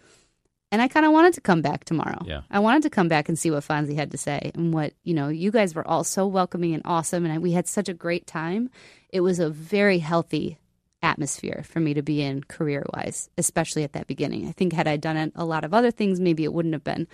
[0.73, 2.17] And I kind of wanted to come back tomorrow.
[2.25, 2.41] Yeah.
[2.49, 5.13] I wanted to come back and see what Fonzie had to say and what, you
[5.13, 7.27] know, you guys were all so welcoming and awesome.
[7.27, 8.71] And we had such a great time.
[9.09, 10.57] It was a very healthy
[11.03, 14.47] atmosphere for me to be in career wise, especially at that beginning.
[14.47, 16.83] I think had I done it, a lot of other things, maybe it wouldn't have
[16.83, 17.07] been.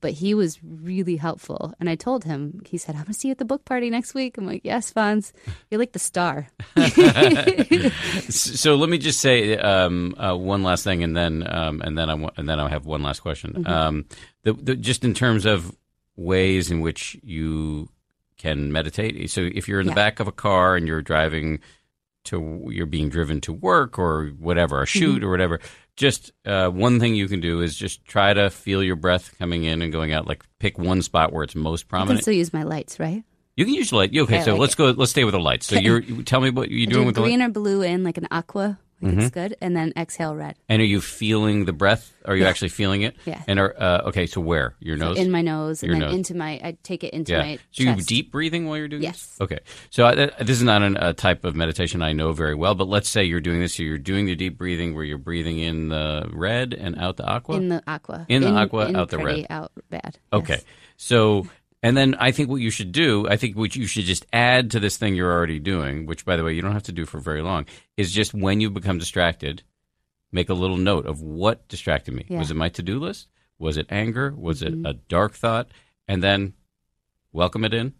[0.00, 1.72] But he was really helpful.
[1.80, 3.88] And I told him, he said, I'm going to see you at the book party
[3.88, 4.36] next week.
[4.36, 5.32] I'm like, yes, Fonz,
[5.70, 6.48] you're like the star.
[8.28, 12.10] so let me just say um, uh, one last thing, and then um, and then
[12.10, 13.52] I wa- and then I have one last question.
[13.52, 13.66] Mm-hmm.
[13.72, 14.04] Um,
[14.42, 15.74] the, the, just in terms of
[16.16, 17.88] ways in which you
[18.38, 19.30] can meditate.
[19.30, 19.96] So if you're in the Yeah.
[19.96, 21.60] back of a car and you're driving
[22.26, 25.24] to you're being driven to work or whatever, a shoot Mm-hmm.
[25.26, 25.60] or whatever.
[25.96, 29.64] Just uh, one thing you can do is just try to feel your breath coming
[29.64, 30.26] in and going out.
[30.26, 32.10] Like pick one spot where it's most prominent.
[32.10, 33.24] I can still use my lights, right?
[33.56, 34.14] you can use light.
[34.14, 34.76] Okay, I so like let's it.
[34.76, 34.90] go.
[34.90, 35.64] Let's stay with the lights.
[35.66, 37.80] So you're you, tell me what you're I doing do with the green or blue
[37.80, 38.78] in, like an aqua.
[39.02, 39.20] Like Mm-hmm.
[39.20, 39.56] It's good.
[39.60, 40.56] And then exhale red.
[40.68, 42.12] And are you feeling the breath?
[42.24, 43.14] Are you actually feeling it?
[43.26, 43.42] Yeah.
[43.46, 44.26] And are uh, okay.
[44.26, 45.18] So where your So nose?
[45.18, 46.14] in my nose and Your then nose.
[46.16, 47.38] into my, I take it into yeah.
[47.42, 49.26] my So you deep breathing while you're doing Yes.
[49.26, 49.40] this?
[49.42, 49.58] Okay.
[49.90, 52.88] So uh, this is not an, a type of meditation I know very well, but
[52.88, 53.74] let's say you're doing this.
[53.74, 57.26] So you're doing the deep breathing where you're breathing in the red and out the
[57.26, 57.56] aqua.
[57.56, 58.24] In the aqua.
[58.28, 59.46] In the aqua, in out the red.
[59.50, 60.18] Out bad.
[60.32, 60.54] Okay.
[60.54, 60.64] Yes.
[60.96, 61.46] So,
[61.82, 64.70] and then I think what you should do, I think what you should just add
[64.72, 67.06] to this thing you're already doing, which by the way, you don't have to do
[67.06, 67.66] for very long,
[67.96, 69.62] is just when you become distracted,
[70.32, 72.24] make a little note of what distracted me.
[72.28, 72.38] Yeah.
[72.38, 73.28] Was it my to do list?
[73.58, 74.34] Was it anger?
[74.36, 74.84] Was Mhm.
[74.84, 75.68] it a dark thought?
[76.08, 76.54] And then
[77.32, 77.94] welcome it in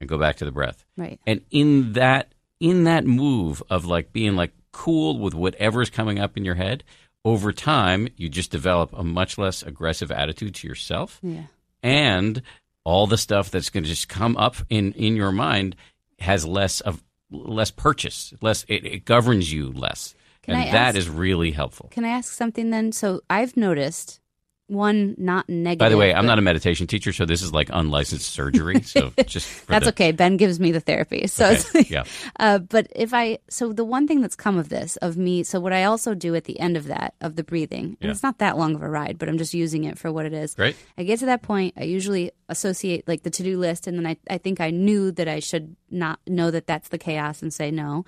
[0.00, 0.84] and go back to the breath.
[0.96, 1.20] Right.
[1.26, 6.36] And in that in that move of like being like cool with whatever's coming up
[6.36, 6.82] in your head,
[7.24, 11.20] over time, you just develop a much less aggressive attitude to yourself.
[11.22, 11.44] Yeah.
[11.84, 12.42] And
[12.88, 15.76] all the stuff that's going to just come up in, in your mind
[16.20, 20.14] has less of less purchase, less it, it governs you less.
[20.40, 21.90] Can and I that ask- is really helpful.
[21.90, 22.92] Can I ask something then?
[22.92, 24.20] So I've noticed
[24.68, 25.78] one not negative.
[25.78, 28.82] By the way, I'm not a meditation teacher, so this is like unlicensed surgery.
[28.82, 30.12] So just That's the, okay.
[30.12, 31.26] Ben gives me the therapy.
[31.28, 32.04] So Okay, it's like, yeah.
[32.38, 35.58] uh, but if I, so the one thing that's come of this, of me, so
[35.58, 38.10] what I also do at the end of that, of the breathing, and Yeah.
[38.10, 40.32] it's not that long of a ride, but I'm just using it for what it
[40.34, 40.54] is.
[40.54, 40.76] Great.
[40.98, 44.06] I get to that point, I usually associate like the to do list, and then
[44.06, 47.52] I, I think I knew that I should not know that that's the chaos and
[47.54, 48.04] say no.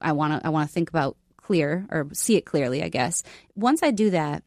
[0.00, 3.22] I want to, I want to think about clear or see it clearly, I guess.
[3.54, 4.42] Once I do that,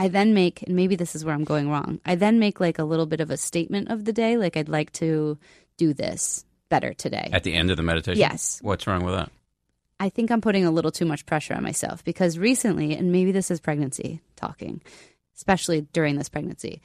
[0.00, 2.00] I then make, and maybe this is where I'm going wrong.
[2.06, 4.70] I then make like a little bit of a statement of the day, like I'd
[4.70, 5.36] like to
[5.76, 7.28] do this better today.
[7.34, 8.18] At the end of the meditation?
[8.18, 8.60] Yes.
[8.62, 9.30] What's wrong with that?
[10.00, 13.30] I think I'm putting a little too much pressure on myself because recently, and maybe
[13.30, 14.80] this is pregnancy talking,
[15.36, 16.80] especially during this pregnancy,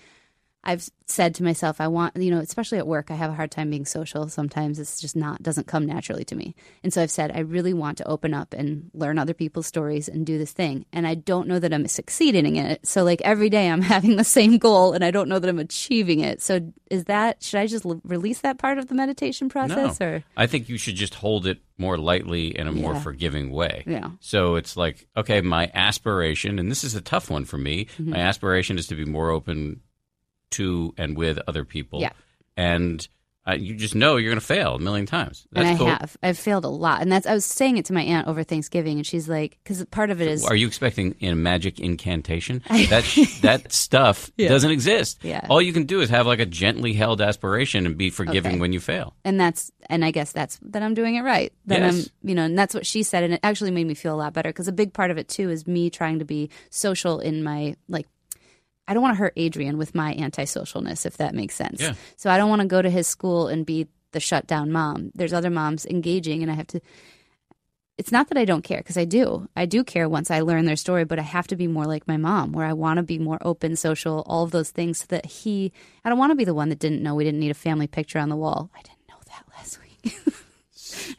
[0.66, 3.52] I've said to myself, I want, you know, especially at work, I have a hard
[3.52, 4.28] time being social.
[4.28, 6.56] Sometimes it's just not, doesn't come naturally to me.
[6.84, 10.08] And so I've said, I really want to open up and learn other people's stories
[10.10, 10.86] and do this thing.
[10.92, 12.88] And I don't know that I'm succeeding in it.
[12.88, 15.60] So, like, every day I'm having the same goal and I don't know that I'm
[15.60, 16.42] achieving it.
[16.42, 20.06] So, is that, should I just l- release that part of the meditation process no.
[20.08, 20.24] or?
[20.36, 23.00] I think you should just hold it more lightly in a more Yeah.
[23.02, 23.84] forgiving way.
[23.86, 24.10] Yeah.
[24.22, 28.12] So it's like, okay, my aspiration, and this is a tough one for me, Mm-hmm.
[28.12, 29.82] my aspiration is to be more open
[30.52, 32.02] to and with other people.
[32.02, 32.12] Yeah.
[32.58, 33.08] And
[33.48, 35.46] uh, you just know you're going to fail a million times.
[35.52, 35.86] That's and I cool.
[35.86, 36.18] have.
[36.24, 37.04] I've failed a lot.
[37.04, 39.86] And that's I was saying it to my aunt over Thanksgiving and she's like cuz
[39.92, 42.64] part of it is Are you expecting a magic incantation?
[42.70, 43.04] that
[43.44, 44.48] that stuff Yeah.
[44.50, 45.20] doesn't exist.
[45.22, 45.46] Yeah.
[45.48, 48.60] All you can do is have like a gently held aspiration and be forgiving Okay.
[48.62, 49.14] when you fail.
[49.24, 51.54] and that's and I guess that's that I'm doing it right.
[51.68, 51.94] That Yes.
[52.24, 54.18] I'm, you know, and that's what she said and it actually made me feel a
[54.18, 57.20] lot better cuz a big part of it too is me trying to be social
[57.20, 58.08] in my like
[58.88, 61.82] I don't want to hurt Adrian with my antisocialness if that makes sense.
[61.82, 61.94] Yeah.
[62.18, 65.12] So I don't want to go to his school and be the shut down mom.
[65.16, 66.82] There's other moms engaging and I have to
[67.98, 69.48] it's not that I don't care because I do.
[69.56, 72.08] I do care once I learn their story, but I have to be more like
[72.08, 75.06] my mom, where I want to be more open, social, all of those things so
[75.10, 75.72] that he,
[76.04, 77.88] I don't want to be the one that didn't know we didn't need a family
[77.88, 78.70] picture on the wall.
[78.76, 80.14] I didn't know that last week.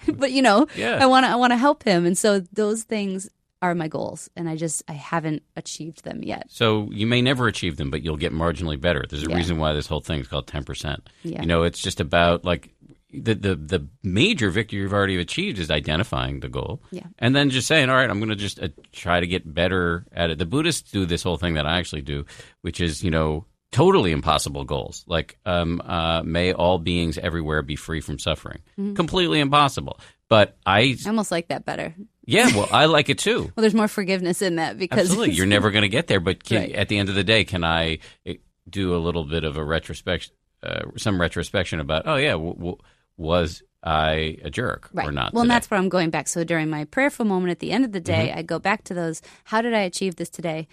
[0.19, 0.99] but you know, Yeah.
[1.01, 2.05] I want to, I want to help him.
[2.05, 3.31] And so those things
[3.63, 4.29] are my goals.
[4.37, 6.45] And I just, I haven't achieved them yet.
[6.49, 9.05] So you may never achieve them, but you'll get marginally better.
[9.09, 9.37] There's a Yeah.
[9.37, 10.99] reason why this whole thing is called 10%.
[11.23, 11.41] Yeah.
[11.41, 12.75] You know, it's just about like
[13.13, 16.83] the, the, the major victory you've already achieved is identifying the goal.
[16.91, 17.07] Yeah.
[17.19, 20.05] And then just saying, all right, I'm going to just uh, try to get better
[20.13, 20.39] at it.
[20.39, 22.27] The Buddhists do this whole thing that I actually do,
[22.61, 25.03] which is, you know, totally impossible goals.
[25.07, 28.59] Like, um, uh, may all beings everywhere be free from suffering.
[28.79, 28.95] Mm-hmm.
[28.95, 29.99] Completely impossible.
[30.29, 31.95] But I, I almost like that better.
[32.27, 33.43] Yeah, well, I like it too.
[33.43, 36.21] Well, there's more forgiveness in that because Absolutely, you're never going to get there.
[36.21, 36.73] But can, Right.
[36.75, 38.35] at the end of the day, can I eh,
[38.69, 42.03] do a little bit of a retrospection, uh, some retrospection about?
[42.07, 42.79] Oh yeah, w- w-
[43.17, 45.07] was I a jerk Right.
[45.09, 45.33] or not?
[45.33, 46.27] Well, and that's where I'm going back.
[46.29, 48.39] So during my prayerful moment at the end of the day, Mm-hmm.
[48.39, 49.23] I go back to those.
[49.45, 50.67] How did I achieve this today?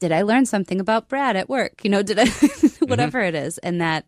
[0.00, 1.82] Did I learn something about Brad at work?
[1.84, 2.24] You know, did I,
[2.82, 2.86] Mm-hmm.
[2.86, 4.04] whatever it is, and that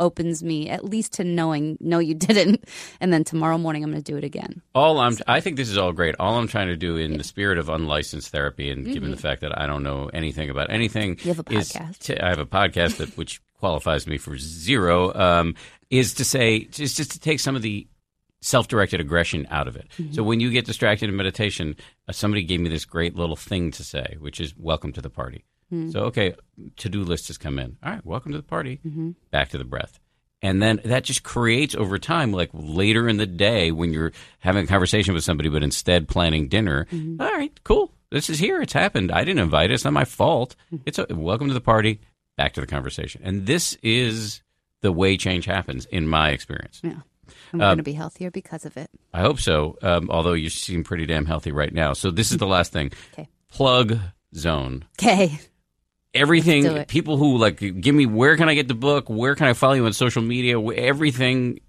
[0.00, 2.64] opens me at least to knowing, no, you didn't,
[3.00, 4.62] and then tomorrow morning I'm going to do it again.
[4.74, 5.16] all I'm.
[5.26, 6.14] I think this is all great.
[6.18, 9.40] All I'm trying to do, in the spirit of unlicensed therapy, and given the fact
[9.42, 11.28] that I don't know anything about anything, Mm-hmm.
[11.28, 11.98] You have a is podcast.
[12.06, 15.12] to- I have a podcast that which qualifies me for zero.
[15.14, 15.54] Um,
[15.90, 17.86] is to say just just to take some of the
[18.40, 19.88] self-directed aggression out of it.
[19.98, 20.12] Mm-hmm.
[20.12, 21.76] So when you get distracted in meditation,
[22.08, 25.10] uh, somebody gave me this great little thing to say, which is "Welcome to the
[25.10, 25.90] party." Mm-hmm.
[25.90, 26.34] So okay,
[26.76, 27.76] to-do list has come in.
[27.82, 28.80] All right, welcome to the party.
[28.86, 29.10] Mm-hmm.
[29.30, 29.98] Back to the breath.
[30.40, 34.64] And then that just creates over time, like later in the day when you're having
[34.64, 36.86] a conversation with somebody, but instead planning dinner.
[36.92, 37.20] Mm-hmm.
[37.20, 37.92] "All right, cool.
[38.10, 38.62] This is here.
[38.62, 39.10] It's happened.
[39.12, 39.74] I didn't invite it.
[39.74, 40.54] It's not my fault.
[40.72, 40.82] Mm-hmm.
[40.86, 42.00] It's a, welcome to the party.
[42.36, 43.20] Back to the conversation.
[43.24, 44.42] And this is
[44.80, 46.80] the way change happens in my experience.
[46.84, 47.00] Yeah.
[47.52, 48.88] I'm Um, going to be healthier because of it.
[49.12, 49.76] I hope so.
[49.82, 51.92] Um, although you seem pretty damn healthy right now.
[51.94, 52.92] So this is the last thing.
[53.12, 53.28] Okay.
[53.50, 53.98] Plug
[54.36, 54.84] zone.
[54.98, 55.38] Okay.
[56.18, 56.62] Everything.
[56.64, 56.88] Let's do it.
[56.88, 59.08] People who like give me where can I get the book?
[59.08, 60.60] Where can I follow you on social media?
[60.60, 61.60] Everything.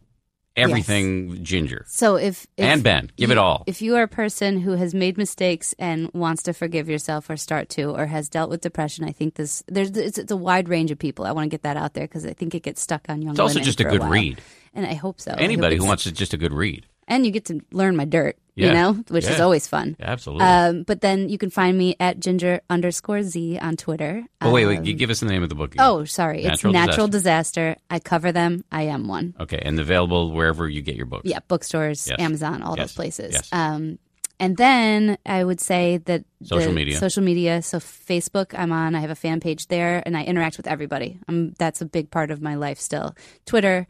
[0.56, 1.44] Everything.
[1.44, 3.12] Ginger So if, if and Ben.
[3.16, 3.64] Give you- it all.
[3.68, 7.38] If you are a person who has made mistakes and wants to forgive yourself or
[7.38, 10.68] start to, or has dealt with depression, I think this there's it's, it's a wide
[10.68, 11.26] range of people.
[11.26, 13.32] I want to get that out there because I think it gets stuck on young.
[13.32, 14.10] It's also just a good while.
[14.10, 14.42] read.
[14.74, 15.32] and I hope so.
[15.32, 16.86] I hope Anybody who wants just a good read.
[17.10, 18.68] And you get to learn my dirt, Yeah.
[18.68, 19.98] you know, which is always fun.
[20.00, 20.46] Absolutely.
[20.46, 24.24] Um, but then you can find me at ginger underscore z on Twitter.
[24.42, 24.78] oh wait, wait.
[24.80, 25.74] Um, gi- Give us the name of the book.
[25.74, 25.86] again.
[25.86, 26.44] Oh, sorry.
[26.44, 27.76] Natural it's Natural Disaster.
[27.90, 28.64] I cover them.
[28.72, 29.34] I am one.
[29.40, 31.26] Okay, and available wherever you get your books.
[31.28, 32.20] Yeah, bookstores, Yes.
[32.20, 32.90] Amazon, all Yes.
[32.90, 33.34] those places.
[33.34, 33.50] Yes.
[33.52, 33.98] Um,
[34.42, 36.98] and then I would say that Social the media.
[36.98, 37.62] social media.
[37.62, 38.96] So Facebook, I'm on.
[38.96, 41.20] I have a fan page there, and I interact with everybody.
[41.28, 43.16] Um, that's a big part of my life still.
[43.46, 43.86] Twitter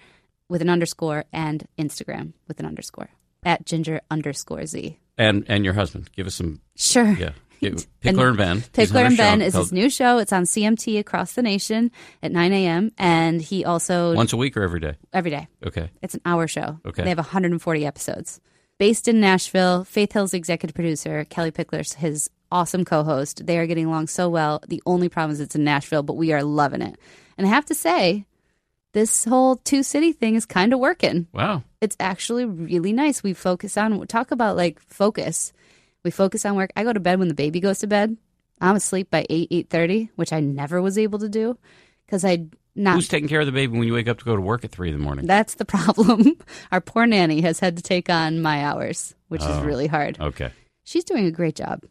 [0.49, 3.09] with an underscore and Instagram with an underscore
[3.43, 4.99] at ginger underscore z.
[5.17, 6.09] And and your husband.
[6.13, 6.59] Give us some.
[6.75, 7.11] Sure.
[7.13, 7.31] Yeah.
[7.61, 8.61] Pickler and Ben.
[8.61, 10.17] Pickler and Ben is his new show.
[10.17, 11.91] It's on CMT across the nation
[12.23, 12.91] at 9 a.m.
[12.97, 14.95] And he also Once a week or every day.
[15.11, 15.49] every day.
[15.65, 15.89] Okay.
[16.01, 16.79] It's an hour show.
[16.85, 17.03] Okay.
[17.03, 18.39] They have 140 episodes.
[18.77, 23.45] Based in Nashville, Faith Hill's executive producer, Kellie Pickler's his awesome co host.
[23.45, 24.61] They are getting along so well.
[24.67, 26.97] The only problem is it's in Nashville, but we are loving it.
[27.37, 28.25] And I have to say,
[28.93, 31.27] this whole two city thing is kind of working.
[31.33, 31.63] Wow.
[31.81, 33.21] It's actually really nice.
[33.23, 35.53] We focus on, talk about like focus.
[36.03, 36.71] We focus on work.
[36.75, 38.17] I go to bed when the baby goes to bed.
[38.61, 41.57] I'm asleep by 8, 8.30, which I never was able to do
[42.05, 44.35] because I not Who's taking care of the baby when you wake up to go
[44.35, 45.25] to work at three in the morning?
[45.27, 46.33] that's the problem.
[46.71, 49.63] Our poor nanny has had to take on my hours, which is Oh.
[49.63, 50.19] really hard.
[50.19, 50.51] Okay.
[50.83, 51.83] She's doing a great job.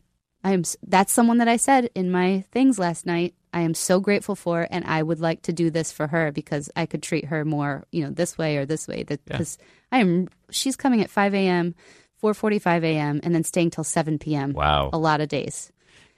[0.44, 0.62] I am.
[0.86, 3.34] That's someone that I said in my things last night.
[3.52, 6.70] I am so grateful for, and I would like to do this for her because
[6.76, 9.04] I could treat her more, you know, this way or this way.
[9.08, 9.16] Yeah.
[9.24, 9.58] Because
[9.92, 10.28] I am.
[10.50, 11.74] She's coming at five a.m.,
[12.16, 14.52] four forty-five a.m., and then staying till seven p.m.
[14.52, 14.90] Wow.
[14.92, 15.72] A lot of days.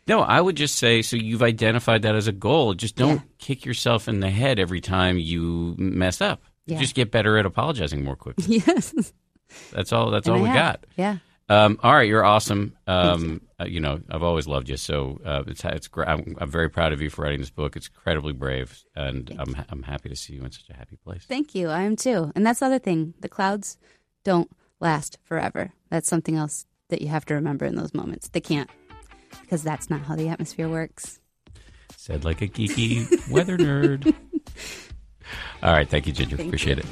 [0.09, 2.74] No, I would just say so you've identified that as a goal.
[2.74, 3.22] Just don't Yeah.
[3.39, 6.43] kick yourself in the head every time you mess up.
[6.66, 6.78] Yeah.
[6.81, 8.57] Just get better at apologizing more quickly.
[8.66, 9.12] yes.
[9.72, 10.57] That's all that's And all I we have.
[10.57, 10.87] got.
[10.97, 11.16] Yeah.
[11.51, 12.76] Um, all right, you're awesome.
[12.86, 14.76] Um, uh, you know, I've always loved you.
[14.76, 16.09] So uh, it's it's great.
[16.09, 17.74] I'm, I'm very proud of you for writing this book.
[17.74, 21.24] It's incredibly brave, and I'm I'm happy to see you in such a happy place.
[21.26, 21.68] Thank you.
[21.68, 22.30] I am too.
[22.36, 23.14] And that's the other thing.
[23.18, 23.78] The clouds
[24.24, 24.48] don't
[24.78, 25.72] last forever.
[25.90, 28.28] That's something else that you have to remember in those moments.
[28.28, 28.70] They can't,
[29.40, 31.18] because that's not how the atmosphere works.
[31.96, 34.14] Said like a geeky weather nerd.
[35.64, 36.36] All right, thank you, Ginger.
[36.36, 36.86] Thank Appreciate it.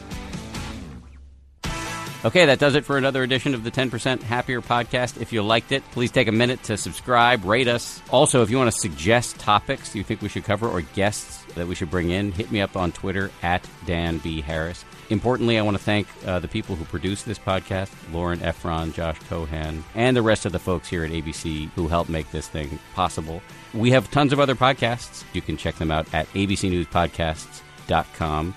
[2.24, 5.20] Okay, that does it for another edition of the 10% Happier podcast.
[5.20, 8.02] If you liked it, please take a minute to subscribe, rate us.
[8.10, 11.68] Also, if you want to suggest topics you think we should cover or guests that
[11.68, 14.40] we should bring in, hit me up on Twitter at Dan B.
[14.40, 14.84] Harris.
[15.10, 19.20] Importantly, I want to thank uh, the people who produce this podcast Lauren Efron, Josh
[19.28, 22.80] Cohan, and the rest of the folks here at ABC who help make this thing
[22.94, 23.40] possible.
[23.72, 25.22] We have tons of other podcasts.
[25.34, 28.54] You can check them out at abcnewspodcasts.com.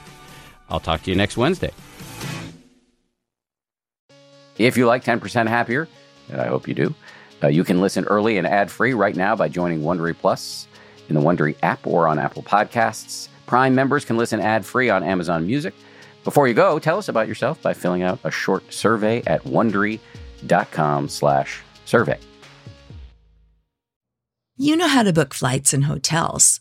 [0.68, 1.70] I'll talk to you next Wednesday.
[4.66, 5.88] If you like 10% Happier,
[6.30, 6.93] and I hope you do,
[7.43, 10.68] uh, you can listen early and ad free right now by joining Wondery Plus
[11.09, 13.28] in the Wondery app or on Apple Podcasts.
[13.47, 15.74] Prime members can listen ad free on Amazon Music.
[16.24, 19.41] Before you go, tell us about yourself by filling out a short survey at
[21.09, 22.20] slash survey.
[24.57, 26.61] You know how to book flights and hotels.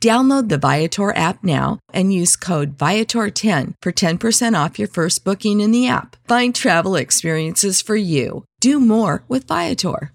[0.00, 5.60] Download the Viator app now and use code Viator10 for 10% off your first booking
[5.60, 6.14] in the app.
[6.28, 8.44] Find travel experiences for you.
[8.60, 10.12] Do more with Viator.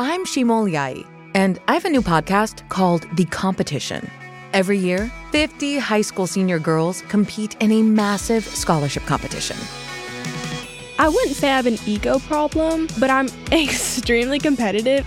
[0.00, 1.04] I'm Shimol Yai,
[1.34, 4.08] and I have a new podcast called The Competition.
[4.54, 9.56] Every year, 50 high school senior girls compete in a massive scholarship competition.
[10.98, 15.06] I wouldn't say I have an ego problem, but I'm extremely competitive.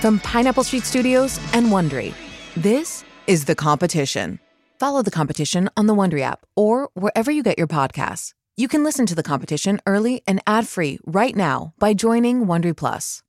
[0.00, 2.14] From Pineapple Street Studios and Wondery,
[2.56, 4.38] this is The Competition.
[4.78, 8.32] Follow The Competition on the Wondery app or wherever you get your podcasts.
[8.56, 13.24] You can listen to the competition early and ad-free right now by joining Wondery Plus.